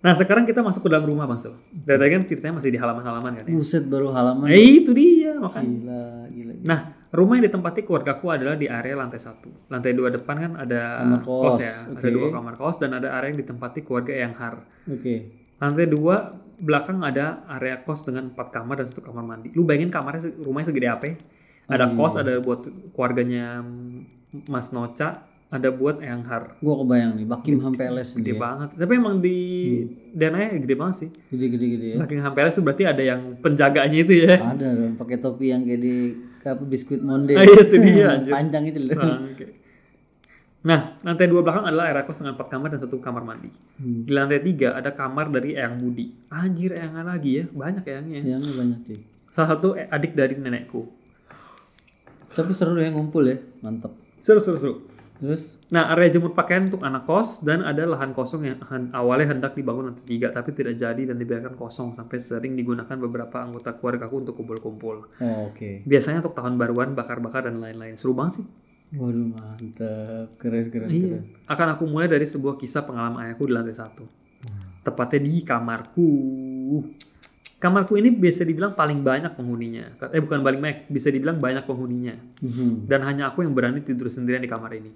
[0.04, 1.56] Nah sekarang kita masuk ke dalam rumah Sul.
[1.72, 3.54] Dari tadi kan ceritanya masih di halaman-halaman kan ya.
[3.54, 4.52] Buset baru halaman.
[4.52, 5.68] Eh itu dia makanya.
[5.70, 6.52] Gila gila.
[6.66, 6.78] Nah
[7.08, 9.48] rumah yang ditempati keluargaku adalah di area lantai satu.
[9.70, 11.74] Lantai dua depan kan ada Kamar kos, ya.
[11.88, 12.08] Ada oke.
[12.12, 14.60] dua kamar kos dan ada area yang ditempati keluarga yang har.
[14.90, 15.14] Oke.
[15.56, 16.34] Lantai dua
[16.64, 19.52] belakang ada area kos dengan empat kamar dan satu kamar mandi.
[19.52, 21.04] Lu bayangin kamarnya rumahnya segede apa?
[21.12, 21.14] ya?
[21.68, 21.96] Ada iya.
[21.96, 22.60] kos, ada buat
[22.92, 23.60] keluarganya
[24.48, 26.58] Mas Noca, ada buat Eyang Har.
[26.58, 28.40] Gua kebayang nih Buckingham Palace Gede ya.
[28.40, 28.68] banget.
[28.74, 29.38] Tapi emang di
[30.10, 31.08] dananya gede banget sih.
[31.30, 31.96] Gede-gede gede ya.
[32.02, 34.34] Buckingham Palace itu berarti ada yang penjaganya itu ya.
[34.40, 35.94] Ada dong pakai topi yang kayak di
[36.44, 37.32] apa biskuit monde.
[37.32, 38.20] Ah, itu dia.
[38.36, 39.24] Panjang itu loh.
[39.24, 39.63] Oke.
[40.64, 43.52] Nah, lantai dua belakang adalah area kos dengan empat kamar dan satu kamar mandi.
[43.76, 44.08] Hmm.
[44.08, 46.08] Di lantai tiga ada kamar dari Eyang Budi.
[46.32, 47.44] Anjir, Eyangan lagi ya.
[47.52, 48.20] Banyak Eyangnya.
[48.24, 49.00] Yang banyak sih.
[49.28, 50.88] Salah satu adik dari nenekku.
[52.32, 53.36] Tapi seru ya ngumpul ya.
[53.60, 53.92] Mantap.
[54.24, 54.74] Seru, seru, seru.
[55.20, 58.58] Terus Nah, area jemur pakaian untuk anak kos dan ada lahan kosong yang
[58.96, 63.42] awalnya hendak dibangun lantai tiga tapi tidak jadi dan dibiarkan kosong sampai sering digunakan beberapa
[63.42, 64.96] anggota keluargaku untuk kumpul-kumpul.
[65.20, 65.86] oh, oke.
[65.86, 67.94] Biasanya untuk tahun baruan, bakar-bakar dan lain-lain.
[68.00, 68.46] Seru banget sih.
[68.92, 70.28] Waduh mantap.
[70.36, 71.18] Keren keren Iya.
[71.18, 71.24] keren.
[71.48, 74.04] Akan aku mulai dari sebuah kisah pengalaman ayahku di lantai satu.
[74.84, 76.10] Tepatnya di kamarku.
[77.56, 79.96] Kamarku ini bisa dibilang paling banyak penghuninya.
[80.12, 82.12] Eh bukan paling banyak, bisa dibilang banyak penghuninya.
[82.44, 82.84] Mhm.
[82.84, 84.92] Dan hanya aku yang berani tidur sendirian di kamar ini.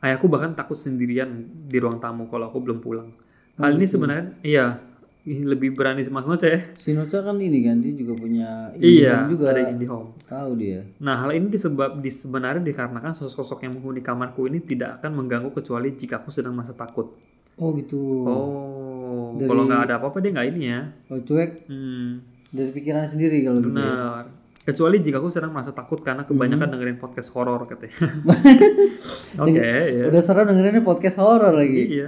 [0.00, 1.28] Ayahku bahkan takut sendirian
[1.68, 3.12] di ruang tamu kalau aku belum pulang.
[3.56, 4.80] Hal ini sebenarnya, iya,
[5.26, 6.60] lebih berani si Mas Noce ya.
[6.72, 9.44] Si Nusa kan ini kan dia juga punya Iya, Indihome juga.
[9.50, 10.14] ada indie home.
[10.22, 10.86] Tahu dia.
[10.98, 15.50] Nah, hal ini disebab di sebenarnya dikarenakan sosok-sosok yang menghuni kamarku ini tidak akan mengganggu
[15.52, 17.10] kecuali jika aku sedang merasa takut.
[17.56, 17.98] Oh gitu.
[18.22, 20.80] Oh, Dari- kalau nggak ada apa-apa dia nggak ini ya.
[21.08, 23.72] Oh cuek Hmm, dari pikiran sendiri kalau gitu.
[23.72, 23.82] ya.
[23.82, 24.24] benar.
[24.62, 27.98] Kecuali jika aku sedang merasa takut karena kebanyakan dengerin podcast horor katanya.
[29.42, 30.04] Oke, ya.
[30.06, 31.82] Udah seru dengerinnya podcast horor lagi.
[31.96, 32.06] Iya.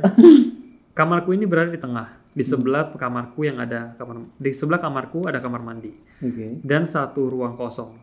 [0.99, 2.11] Kamarku ini berada di tengah.
[2.39, 5.91] Di sebelah kamarku yang ada kamar di sebelah kamarku ada kamar mandi
[6.22, 6.62] Oke.
[6.62, 7.99] dan satu ruang kosong.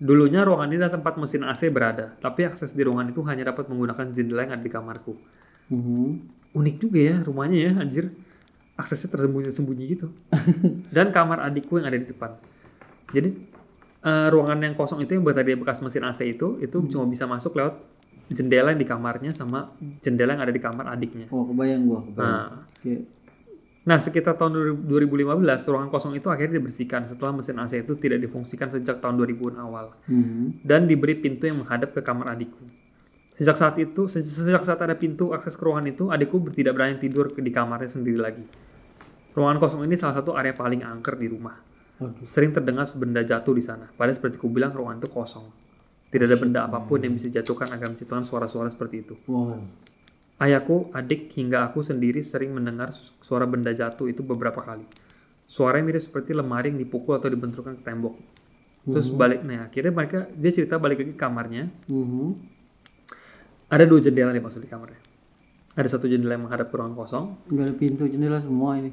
[0.00, 3.68] Dulunya ruangan ini adalah tempat mesin AC berada, tapi akses di ruangan itu hanya dapat
[3.68, 5.12] menggunakan jendela yang ada di kamarku.
[5.68, 6.06] Mhm.
[6.56, 8.08] Unik juga ya rumahnya ya, anjir.
[8.80, 10.08] Aksesnya tersembunyi-sembunyi gitu.
[10.96, 12.32] Dan kamar adikku yang ada di depan.
[13.12, 13.28] Jadi
[14.00, 17.60] uh, ruangan yang kosong itu yang tadi bekas mesin AC itu itu cuma bisa masuk
[17.60, 17.76] lewat
[18.30, 21.26] jendela yang di kamarnya sama jendela yang ada di kamar adiknya.
[21.34, 22.22] Oh, kebayang gua, kebayang.
[22.24, 22.46] Nah,
[22.78, 22.94] Oke.
[23.90, 28.70] Nah, sekitar tahun 2015, ruangan kosong itu akhirnya dibersihkan setelah mesin AC itu tidak difungsikan
[28.70, 29.98] sejak tahun 2000-an awal.
[30.06, 30.62] Mhm.
[30.62, 32.62] Dan diberi pintu yang menghadap ke kamar adikku.
[33.34, 37.02] Sejak saat itu, se- sejak saat ada pintu akses ke ruangan itu, adikku tidak berani
[37.02, 38.46] tidur di kamarnya sendiri lagi.
[39.34, 41.58] Ruangan kosong ini salah satu area paling angker di rumah.
[41.98, 42.22] Waduh.
[42.22, 43.90] Sering terdengar benda jatuh di sana.
[43.90, 45.50] Padahal seperti ku bilang, ruangan itu kosong.
[46.14, 49.14] Tidak ada benda apa pun yang bisa jatuhkan agar menciptakan suara-suara seperti itu.
[49.26, 49.62] Wow.
[50.40, 54.88] Ayahku, adik, hingga aku sendiri sering mendengar su- suara benda jatuh itu beberapa kali.
[55.44, 58.16] Suaranya mirip seperti lemari yang dipukul atau dibenturkan ke tembok.
[58.82, 61.68] Terus balik, nah akhirnya mereka, dia cerita balik lagi ke kamarnya.
[61.86, 62.28] Mhm.
[63.68, 64.96] Ada dua jendela nih maksud di kamarnya.
[65.76, 67.24] Ada satu jendela yang menghadap ke ruangan kosong.
[67.46, 68.90] Nggak ada pintu jendela semua ini.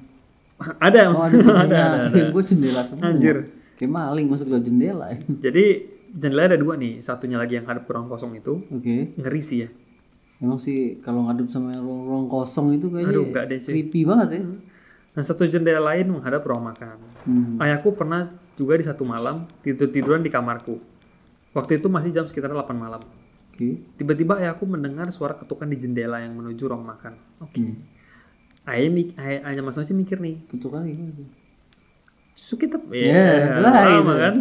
[0.84, 1.80] ada, Oh, ada ada, ada,
[2.12, 2.24] ada.
[2.30, 3.08] Gue jendela semua.
[3.08, 3.38] Anjir.
[3.80, 5.08] Kayak maling masuk lewat jendela.
[5.40, 5.66] Jadi
[6.12, 7.00] jendela ada dua nih.
[7.00, 8.62] Satunya lagi yang hadap ke ruang kosong itu.
[8.68, 9.16] Oke.
[9.16, 9.70] Ngeri sih ya.
[10.38, 13.72] Emang sih kalau ngadep sama yang ruang-ruang kosong itu kayaknya Aduh, enggak deh cuy.
[13.74, 14.42] creepy banget ya.
[15.14, 16.98] Nah satu jendela lain menghadap ruang makan.
[17.26, 17.58] Hmm.
[17.58, 20.78] Ayahku pernah juga di satu malam tidur-tiduran di kamarku.
[21.52, 23.02] Waktu itu masih jam sekitar 8 malam.
[23.50, 23.82] Oke.
[23.98, 27.18] Tiba-tiba ayahku mendengar suara ketukan di jendela yang menuju ruang makan.
[27.40, 27.58] Oke.
[27.58, 27.82] Hmm.
[28.64, 30.38] Ayah mik ayah, ayah Mas Noci mikir nih.
[30.48, 31.26] Ketukan gimana tuh?
[32.38, 34.14] Su kita Ya, itulah lama itu.
[34.22, 34.34] kan.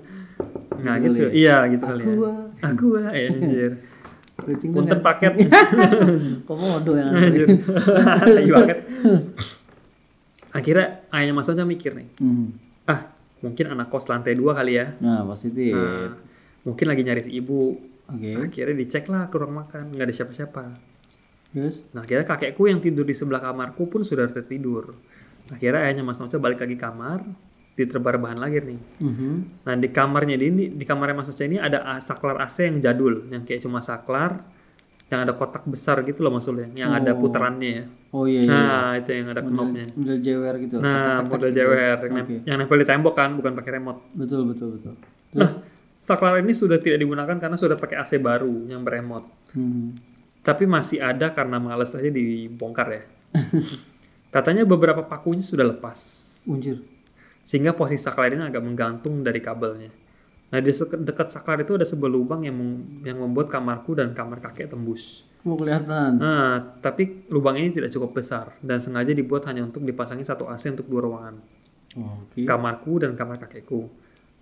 [0.80, 1.20] nah Gitu gitu.
[1.20, 2.24] kali Iya gitu kali Aku ya.
[2.24, 2.68] ah.
[2.72, 3.72] Aku ah, ya, anjir.
[4.44, 5.32] Kucing Punten paket.
[6.48, 7.10] Komodo yang.
[8.40, 8.78] Iya banget.
[10.50, 12.08] Akhirnya ayahnya Mas Noci mikir nih.
[12.18, 12.58] Hmm.
[12.88, 13.14] Ah,
[13.44, 14.98] mungkin anak kos lantai dua kali ya.
[14.98, 15.74] Nah, positif.
[15.76, 16.18] Nah,
[16.66, 17.78] mungkin lagi nyari si ibu.
[18.10, 18.34] Oke.
[18.34, 20.64] Akhirnya dicek lah ke ruang makan, nggak ada siapa-siapa.
[21.54, 21.86] Terus?
[21.94, 24.98] Nah, akhirnya kakekku yang tidur di sebelah kamarku pun sudah tertidur.
[25.54, 27.22] Akhirnya ayahnya Mas Noce balik lagi kamar,
[27.80, 28.80] diterbar bahan lagi nih.
[29.00, 29.30] Mhm.
[29.64, 33.26] Nah, di kamarnya di ini, di kamarnya Mas Noce ini ada saklar AC yang jadul,
[33.32, 34.44] yang kayak cuma saklar,
[35.10, 37.84] yang ada kotak besar gitu loh maksudnya, yang ada putarannya ya.
[38.14, 38.50] Oh iya iya.
[38.50, 39.86] Nah, itu yang ada knobnya.
[39.98, 40.76] Model jewer gitu.
[40.78, 41.58] Nah, model gitu.
[41.58, 44.00] jewer yang, nem- yang nempel di tembok kan, bukan pakai remote.
[44.14, 44.94] Betul betul betul.
[45.34, 45.50] Nah,
[45.98, 49.26] saklar ini sudah tidak digunakan karena sudah pakai AC baru yang beremote.
[49.50, 49.98] Hmm.
[50.46, 53.02] Tapi masih ada karena males aja dibongkar ya.
[54.34, 55.98] Katanya beberapa pakunya sudah lepas.
[56.46, 56.78] Unjir.
[57.50, 59.90] Sehingga posisi saklar ini agak menggantung dari kabelnya.
[60.54, 62.54] Nah, di dekat saklar itu ada sebuah lubang yang
[63.02, 65.26] yang membuat kamarku dan kamar kakek tembus.
[65.42, 66.22] Oh kelihatan.
[66.22, 70.70] Nah, tapi lubang ini tidak cukup besar dan sengaja dibuat hanya untuk dipasangi satu AC
[70.78, 71.34] untuk dua ruangan.
[71.98, 72.46] Oh, Oke.
[72.46, 73.90] Kamarku dan kamar kakekku.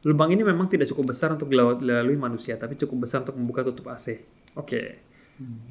[0.04, 3.88] Lubang ini memang tidak cukup besar untuk dilalui manusia, tapi cukup besar untuk membuka tutup
[3.88, 4.20] AC.
[4.52, 5.00] Oke.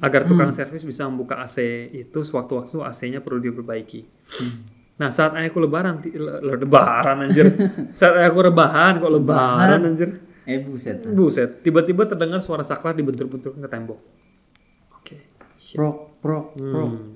[0.02, 4.00] Agar tukang servis bisa membuka AC itu sewaktu-waktu AC-nya perlu diperbaiki.
[4.98, 6.02] Nah, saat ayahku lebaran,
[6.42, 7.46] lebaran anjir.
[7.98, 10.10] saat ayahku rebahan kok lebaran anjir.
[10.42, 11.04] Eh buset.
[11.06, 14.00] Buset, tiba-tiba terdengar suara saklar dibentur-benturkan ke tembok.
[14.96, 15.16] Oke.
[15.54, 15.76] shit.
[15.76, 16.90] Prok prok prok.
[16.90, 17.14] Hmm.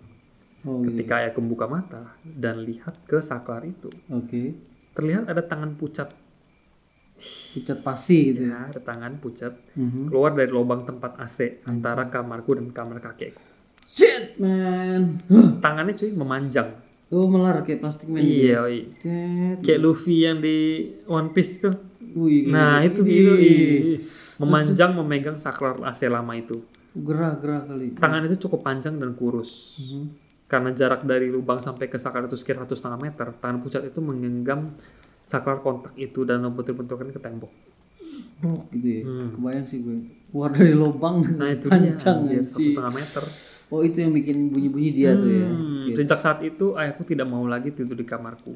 [0.63, 0.95] Oh iya.
[0.95, 4.55] Ketika ayahku membuka mata dan lihat ke saklar itu, Oke.
[4.95, 6.15] terlihat ada tangan pucat.
[7.53, 8.47] Pucat pasi gitu.
[8.47, 10.07] Ya, ada tangan pucat Mhm.
[10.07, 13.43] keluar dari lubang tempat AC antara kamarku dan kamar kakekku.
[13.83, 15.19] Shit man.
[15.59, 16.71] Tangannya cuy memanjang.
[17.13, 18.25] Oh melar kayak plastik man.
[18.25, 18.49] gitu.
[18.49, 18.61] Iya.
[18.97, 19.59] Cet.
[19.61, 20.57] kayak Luffy yang di
[21.05, 21.75] One Piece tuh.
[22.13, 22.89] Wih, Nah, gila.
[22.89, 23.33] itu gitu.
[24.39, 26.61] Memanjang memegang saklar AC lama itu.
[26.93, 27.93] Gerah gerah kali.
[27.95, 29.77] Tangan itu cukup panjang dan kurus.
[29.79, 30.05] Mhm.
[30.45, 34.01] Karena jarak dari lubang sampai ke saklar itu sekitar satu setengah meter, tangan pucat itu
[34.01, 34.77] menggenggam
[35.23, 37.49] saklar kontak itu dan membentur-benturkan ke tembok.
[38.39, 39.03] Brok gitu ya.
[39.03, 39.29] Hmm.
[39.33, 39.97] Kebayang sih gue.
[40.29, 43.25] Keluar dari lubang Nah itu dia, panjang anjir, satu setengah meter.
[43.73, 45.49] Oh itu yang bikin bunyi-bunyi dia tuh ya.
[45.49, 48.53] Hmm, Sejak saat itu ayahku tidak mau lagi tidur di kamarku.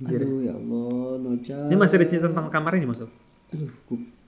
[0.00, 1.58] Aduh ya Allah, Noca.
[1.66, 3.10] Ini masih ada cerita tentang kamar ini masuk?
[3.52, 3.70] Aduh,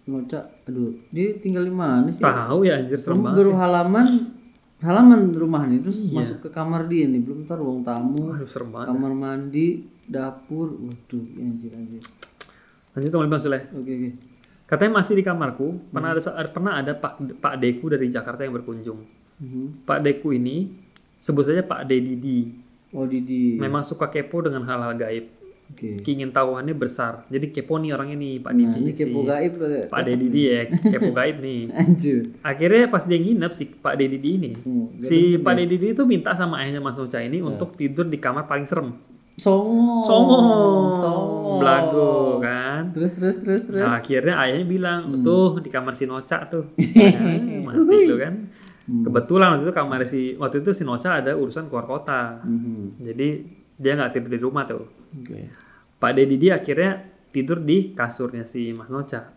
[0.05, 0.41] Noca.
[0.67, 2.19] Aduh, dia tinggal di mana sih?
[2.19, 3.39] Tahu ya anjir serem banget.
[3.41, 4.07] baru halaman
[4.81, 6.21] halaman rumah nih, terus Iya.
[6.21, 8.91] masuk ke kamar dia nih, belum ntar ruang tamu, Aduh serem banget.
[8.91, 9.67] kamar mandi,
[10.05, 10.77] dapur.
[10.77, 12.03] Waduh, anjir anjir.
[12.93, 13.63] Lanjut teman Bang Soleh.
[13.73, 14.11] Oke oke.
[14.65, 16.21] Katanya masih di kamarku, pernah Hmm.
[16.21, 19.24] ada pernah ada Pak Pak Deku dari Jakarta yang berkunjung.
[19.37, 19.83] Mhm.
[19.83, 20.71] Pak Deku ini
[21.15, 22.53] sebut saja Pak Dedidi.
[22.91, 23.57] Oh Didi.
[23.57, 25.27] Memang suka kepo dengan hal-hal gaib.
[25.65, 25.99] Oke.
[25.99, 27.25] Keingin tahuannya besar.
[27.27, 28.79] Jadi kepo nih orang ini Pak Nah, Didi.
[28.79, 29.69] ini kepo si- gaib tuh.
[29.89, 31.61] Pak Dedidi ya, kepo gaib nih.
[31.73, 32.19] Anjir.
[32.41, 36.61] Akhirnya pas dia nginep si Pak Dedidi ini, Hmm, si Pak Dedidi itu minta sama
[36.61, 37.45] ayahnya Mas Nuca ini Ya.
[37.45, 38.95] untuk tidur di kamar paling serem.
[39.35, 40.07] Songo.
[40.07, 40.47] Songong,
[40.95, 41.59] Songo.
[41.59, 42.95] belagu kan.
[42.95, 43.83] Terus terus terus terus.
[43.83, 45.23] Nah, akhirnya ayahnya bilang, Hmm.
[45.23, 46.71] tuh di kamar si Noca tuh.
[47.59, 48.35] Nah, mati lu kan.
[48.85, 49.01] Hmm.
[49.09, 52.45] Kebetulan waktu itu kamar si waktu itu si Noca ada urusan keluar kota.
[52.45, 53.01] Mhm.
[53.01, 53.29] Jadi
[53.75, 54.85] dia nggak tidur di rumah tuh.
[55.17, 55.41] Oke.
[55.97, 57.01] Pak Deddy dia akhirnya
[57.33, 59.33] tidur di kasurnya si Mas Noca.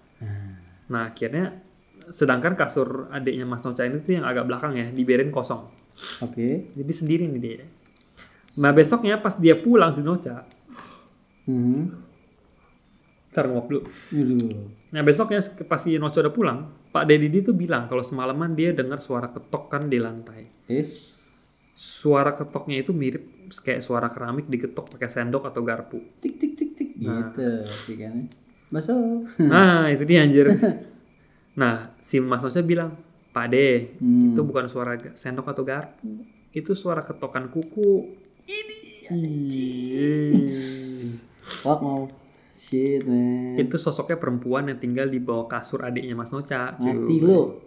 [0.92, 1.64] Nah akhirnya
[2.12, 5.64] sedangkan kasur adiknya Mas Noca ini tuh yang agak belakang ya dibiarin kosong.
[6.22, 6.76] Oke.
[6.76, 7.66] Jadi sendiri nih dia.
[8.60, 10.44] Nah besoknya pas dia pulang si Noca,
[11.48, 11.94] Hmm.
[13.32, 13.86] ntar dulu.
[14.92, 15.40] Nah besoknya
[15.70, 16.68] pas si Noca udah pulang,
[16.98, 20.50] Pak Deddy tuh bilang kalau semalaman dia dengar suara ketokan di lantai.
[20.66, 21.14] Is.
[21.78, 26.02] Suara ketoknya itu mirip kayak suara keramik digetok pakai sendok atau garpu.
[26.18, 28.26] Tik tik tik tik gitu sih kan.
[28.74, 29.30] Masuk.
[29.46, 30.50] Nah itu dia anjir.
[31.54, 32.98] Nah si Mas bilang,
[33.30, 34.34] Pak De, Hmm.
[34.34, 38.18] itu bukan suara sendok atau garpu, itu suara ketokan kuku.
[38.50, 38.78] Ini
[41.62, 42.10] Fuck mau.
[42.68, 43.56] Shit man.
[43.56, 46.76] itu sosoknya perempuan yang tinggal di bawah kasur adiknya Mas Noca.
[46.76, 47.64] Mati lo.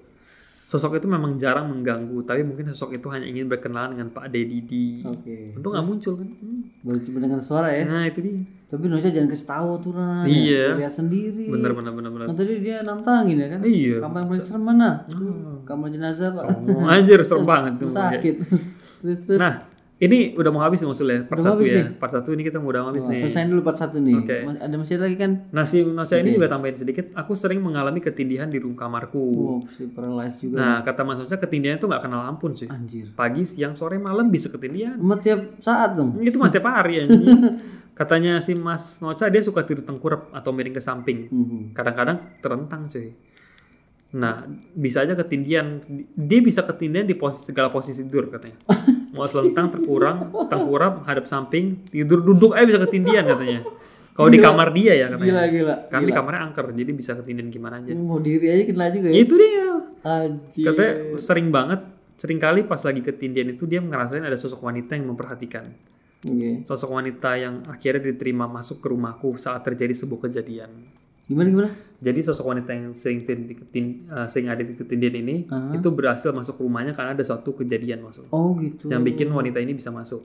[0.70, 4.46] Sosok itu memang jarang mengganggu, tapi mungkin sosok itu hanya ingin berkenalan dengan Pak De
[4.46, 5.02] Didi.
[5.02, 5.58] Oke.
[5.58, 6.28] Untung nggak muncul kan?
[6.30, 6.62] Hmm.
[6.86, 7.82] Baru cuma dengan suara ya.
[7.90, 8.38] Nah itu dia.
[8.70, 10.30] Tapi Nusa jangan kasih tahu tuh Ran.
[10.30, 10.78] Iya.
[10.78, 11.50] Lihat sendiri.
[11.50, 12.26] Bener bener bener bener.
[12.30, 13.60] Kan tadi dia nantangin ya kan.
[13.66, 13.96] Iya.
[13.98, 14.90] Kamar yang paling serem mana?
[15.66, 16.44] Kamar jenazah pak.
[16.46, 17.72] Oh, anjir serem banget.
[17.90, 18.36] Sakit.
[19.02, 19.40] terus terus.
[19.42, 19.66] Nah,
[20.00, 21.76] ini udah mau habis nih maksudnya part Udah satu habis ya.
[21.76, 21.84] nih?
[21.94, 23.20] Part satu ini kita mau udah habis Wah, nih.
[23.20, 24.16] Selesai dulu part satu nih.
[24.16, 24.36] Oke.
[24.48, 25.30] Mas- Ada masih ada lagi kan?
[25.46, 27.04] Nah si Noca ini juga tambahin sedikit.
[27.12, 29.20] Aku sering mengalami ketindihan di room kamarku.
[29.20, 30.56] Oh, si paralyzed juga.
[30.56, 32.64] Nah kata Mas Noca ketindihan itu nggak kenal ampun sih.
[32.66, 33.12] Anjir.
[33.12, 34.96] Pagi, siang, sore, malam bisa ketindihan.
[34.96, 36.16] Emak tiap saat dong.
[36.16, 37.60] Itu mas tiap hari anjing.
[38.00, 41.28] Katanya si Mas Noca dia suka tidur tengkurap atau miring ke samping.
[41.28, 41.60] Mhm.
[41.70, 43.12] Kadang-kadang terentang cuy.
[44.10, 44.42] Nah,
[44.72, 45.78] bisa aja ketindihan.
[46.16, 48.56] Dia bisa ketindihan di posisi segala posisi tidur katanya.
[49.10, 53.66] Mau selentang, terkurang, tengkurap, hadap samping, tidur duduk aja bisa ketindihan katanya.
[54.14, 55.30] Kalau di kamar dia ya katanya.
[55.32, 55.74] Gila gila.
[55.90, 57.90] Karena di kamarnya angker, jadi bisa ketindihan gimana aja.
[57.96, 59.16] Mau diri aja kena juga ya.
[59.18, 59.66] Itu dia.
[60.00, 60.64] Anjir.
[60.70, 61.80] Katanya sering banget,
[62.20, 65.72] sering kali pas lagi ketindihan itu dia ngerasain ada sosok wanita yang memperhatikan.
[66.20, 66.68] Oke.
[66.68, 70.99] Sosok wanita yang akhirnya diterima masuk ke rumahku saat terjadi sebuah kejadian.
[71.30, 71.70] Gimana gimana?
[71.96, 76.32] Jadi sosok wanita yang sering tin- ketin- eh, sering ada di ketindihan ini itu berhasil
[76.32, 78.88] masuk rumahnya karena ada suatu kejadian masuk Oh gitu.
[78.88, 80.24] yang bikin wanita ini bisa masuk.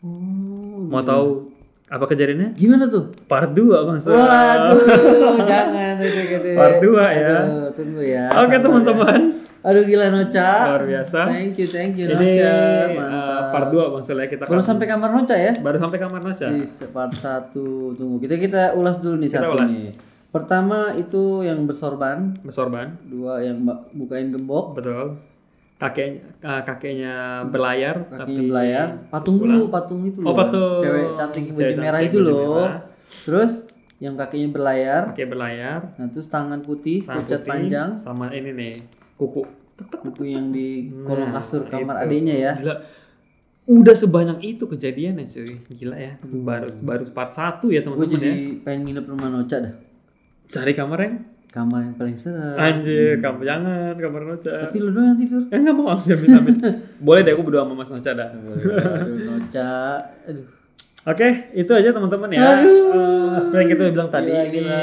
[0.00, 0.86] Oh.
[0.86, 1.52] Mau tahu
[1.86, 2.54] apa kejadiannya?
[2.54, 3.10] Gimana tuh?
[3.26, 3.98] Part 2 Bang.
[3.98, 4.80] Waduh,
[5.50, 6.48] jangan itu gitu.
[6.54, 7.26] Part 2 ya.
[7.42, 8.24] Aduh, tunggu ya.
[8.32, 9.38] Oke sabar teman-teman, ya.
[9.60, 10.50] Aduh gila Noca.
[10.70, 11.20] luar biasa.
[11.28, 12.48] Thank you, thank you Ini Noca.
[12.48, 13.44] eh, Mantap.
[13.50, 15.52] part 2 Bang Sal ya kita Baru sampai kamar Noca ya?
[15.52, 16.46] baru sampai kamar Naca.
[16.62, 19.68] Si part satu tunggu kita kita ulas dulu nih satu ulas.
[19.68, 19.90] nih.
[20.30, 23.60] Pertama itu yang bersorban, Bersorban, dua yang
[23.92, 25.18] bukain gembok, betul.
[25.74, 27.14] Kakeknya eh, kakeknya
[27.48, 30.30] berlayar kakinya tapi belayar, patung dulu, patung itu loh.
[30.30, 30.80] Oh, patung.
[30.80, 32.52] Cewek cantik baju Cewek merah cantik, itu loh.
[32.60, 32.80] merah.
[33.24, 33.52] Terus
[33.96, 38.50] yang kakinya berlayar, pakai berlayar, nah terus tangan putih, tangan pucat putih, panjang, sama ini
[38.52, 38.74] nih
[39.16, 39.42] kuku.
[39.80, 42.04] buku yang di kolong Nah, kasur kamar itu.
[42.06, 42.52] adiknya ya.
[42.54, 42.76] Gila.
[43.66, 45.52] Udah sebanyak itu kejadiannya cuy.
[45.72, 46.12] Gila ya.
[46.20, 48.36] Baru baru part 1 ya Gue teman-teman jadi ya.
[48.60, 49.74] pengen nginep rumah Noca dah.
[50.50, 51.16] Cari kamar yang
[51.48, 52.54] Kamar yang paling serem.
[52.54, 54.54] anjir, kamu jangan kamar Noca.
[54.60, 55.42] Tapi lu doang yang tidur.
[55.46, 56.56] Eh enggak mau amit amit amit.
[57.00, 58.28] Boleh deh aku berdua sama Mas Noca dah.
[58.30, 59.70] Aduh Noca,
[60.24, 60.46] aduh.
[61.02, 62.60] Oke, itu aja teman-teman ya.
[62.60, 64.82] Eh, seperti yang kita bilang tadi Gila, ini gila.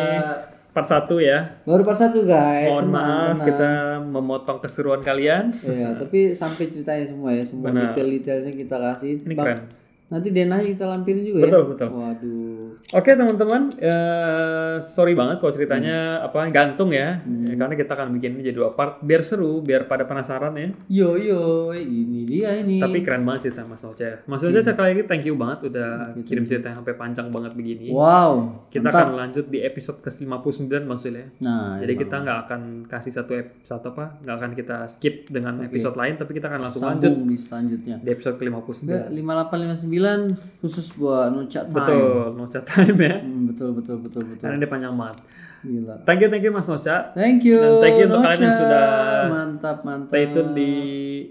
[0.70, 1.38] part 1 ya.
[1.64, 3.48] Baru part satu guys, Mohon tenang, maaf tenang.
[3.48, 3.70] kita
[4.04, 5.44] memotong keseruan kalian.
[5.54, 9.24] Iya, tapi sampai ceritanya semua ya, semua detail-detailnya kita kasih.
[9.24, 9.60] Ini Bang, keren.
[10.08, 11.68] Nanti denahnya kita lampirin juga Betul, ya.
[11.70, 11.88] betul.
[11.94, 12.47] Waduh.
[12.88, 16.26] Oke teman-teman, eh, sorry banget kalau ceritanya Hmm.
[16.26, 19.86] apa gantung ya, Ya, karena kita akan bikin ini jadi dua part biar seru, biar
[19.86, 20.72] pada penasaran ya.
[20.88, 22.80] Yo yo, ini dia ini.
[22.80, 24.24] Tapi keren banget cerita Mas Oce.
[24.24, 27.92] Mas Oce sekali lagi thank you banget udah kirim cerita yang sampai panjang banget begini.
[27.92, 28.56] wow.
[28.70, 30.48] Kita akan lanjut di episode ke 59
[30.82, 31.28] maksudnya.
[31.40, 35.94] Nah, Jadi kita nggak akan kasih satu satu apa, nggak akan kita skip dengan episode
[35.94, 37.96] lain, tapi kita akan langsung lanjut sambung di selanjutnya.
[38.00, 38.88] di episode ke 59.
[38.88, 41.76] Enggak, 5859 khusus buat Nuca Time.
[41.76, 43.16] Betul, Noca Time ya.
[43.20, 44.40] Hmm, betul betul betul betul.
[44.40, 45.18] Karena dia panjang banget.
[45.60, 45.96] Gila.
[46.06, 46.96] Thank you, thank you Mas Noca.
[47.12, 47.58] Thank you.
[47.58, 48.28] Dan thank you untuk Noca.
[48.30, 48.86] kalian yang sudah
[49.28, 50.12] mantap mantap.
[50.12, 50.72] Stay tune di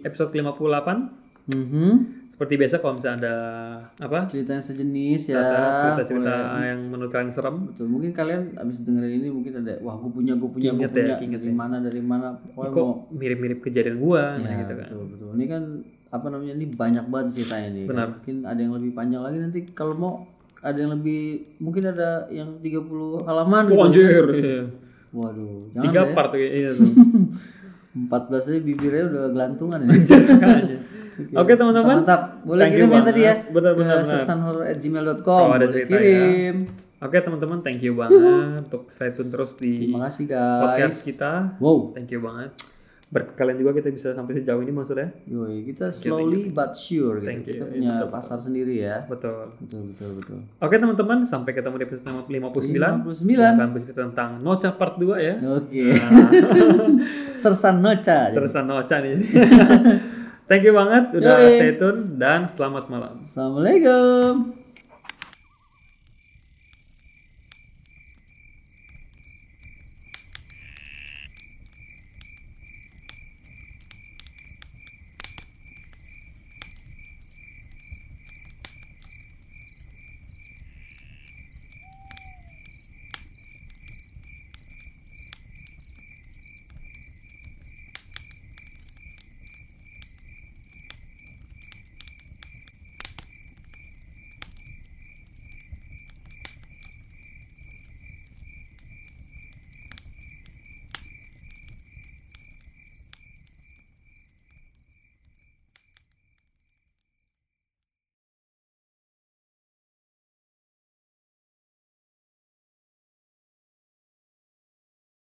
[0.03, 0.99] episode 58.
[1.47, 1.91] Mhm.
[2.29, 3.35] Seperti biasa kalau misalnya ada
[3.97, 5.41] apa Cerita yang sejenis ya.
[5.81, 7.89] cerita-cerita yang menurut kalian serem, Betul.
[7.89, 11.17] Mungkin kalian abis dengerin ini mungkin ada wah gue punya gue punya gue ya, punya
[11.17, 14.85] keinget dari mana dari mana pokoknya kok mau mirip-mirip kejadian gua nah ya, gitu kan.
[14.85, 15.29] betul betul.
[15.33, 15.63] Ini kan
[16.07, 17.85] apa namanya ini banyak banget ceritanya nih.
[17.89, 18.09] kan.
[18.13, 20.13] Mungkin ada yang lebih panjang lagi nanti kalau mau
[20.61, 21.23] ada yang lebih
[21.57, 23.83] mungkin ada yang 30 halaman Oh, gitu.
[23.83, 24.25] anjir.
[24.33, 24.61] iya.
[25.11, 26.87] Waduh, jangan Tiga part tuh iya tuh.
[27.97, 29.89] 14 aja bibirnya udah gelantungan ya.
[31.41, 32.05] Oke teman-teman.
[32.05, 32.45] Mantap.
[32.45, 33.33] Boleh Thank kirim ya tadi ya.
[33.33, 33.49] banget.
[33.49, 34.11] Benar, ke benar, benar.
[34.21, 35.25] sesanhorror@gmail.com.
[35.41, 36.55] Kalau ada cerita kirim.
[36.97, 38.21] Oke teman-teman, thank you banget
[38.63, 40.61] untuk stay tune terus di Terima kasih guys.
[40.61, 41.33] podcast kita.
[41.57, 41.93] Wow.
[41.93, 42.53] Thank you banget.
[43.07, 47.25] Berkat kalian juga kita bisa sampai sejauh ini maksudnya Yoi, kita slowly but sure gitu.
[47.25, 47.55] Thank you.
[47.55, 49.07] Kita punya pasar sendiri ya.
[49.07, 50.39] betul Betul betul betul.
[50.59, 53.31] oke teman-teman sampai ketemu di episode 59 59.
[53.31, 55.95] yang akan bercerita tentang Noca part 2 ya Oke.
[57.33, 58.19] Sersan Noca.
[58.35, 59.17] Sersan Noca nih
[60.51, 61.51] thank you banget udah Yoi.
[61.55, 64.66] stay tune dan selamat malam Assalamualaikum.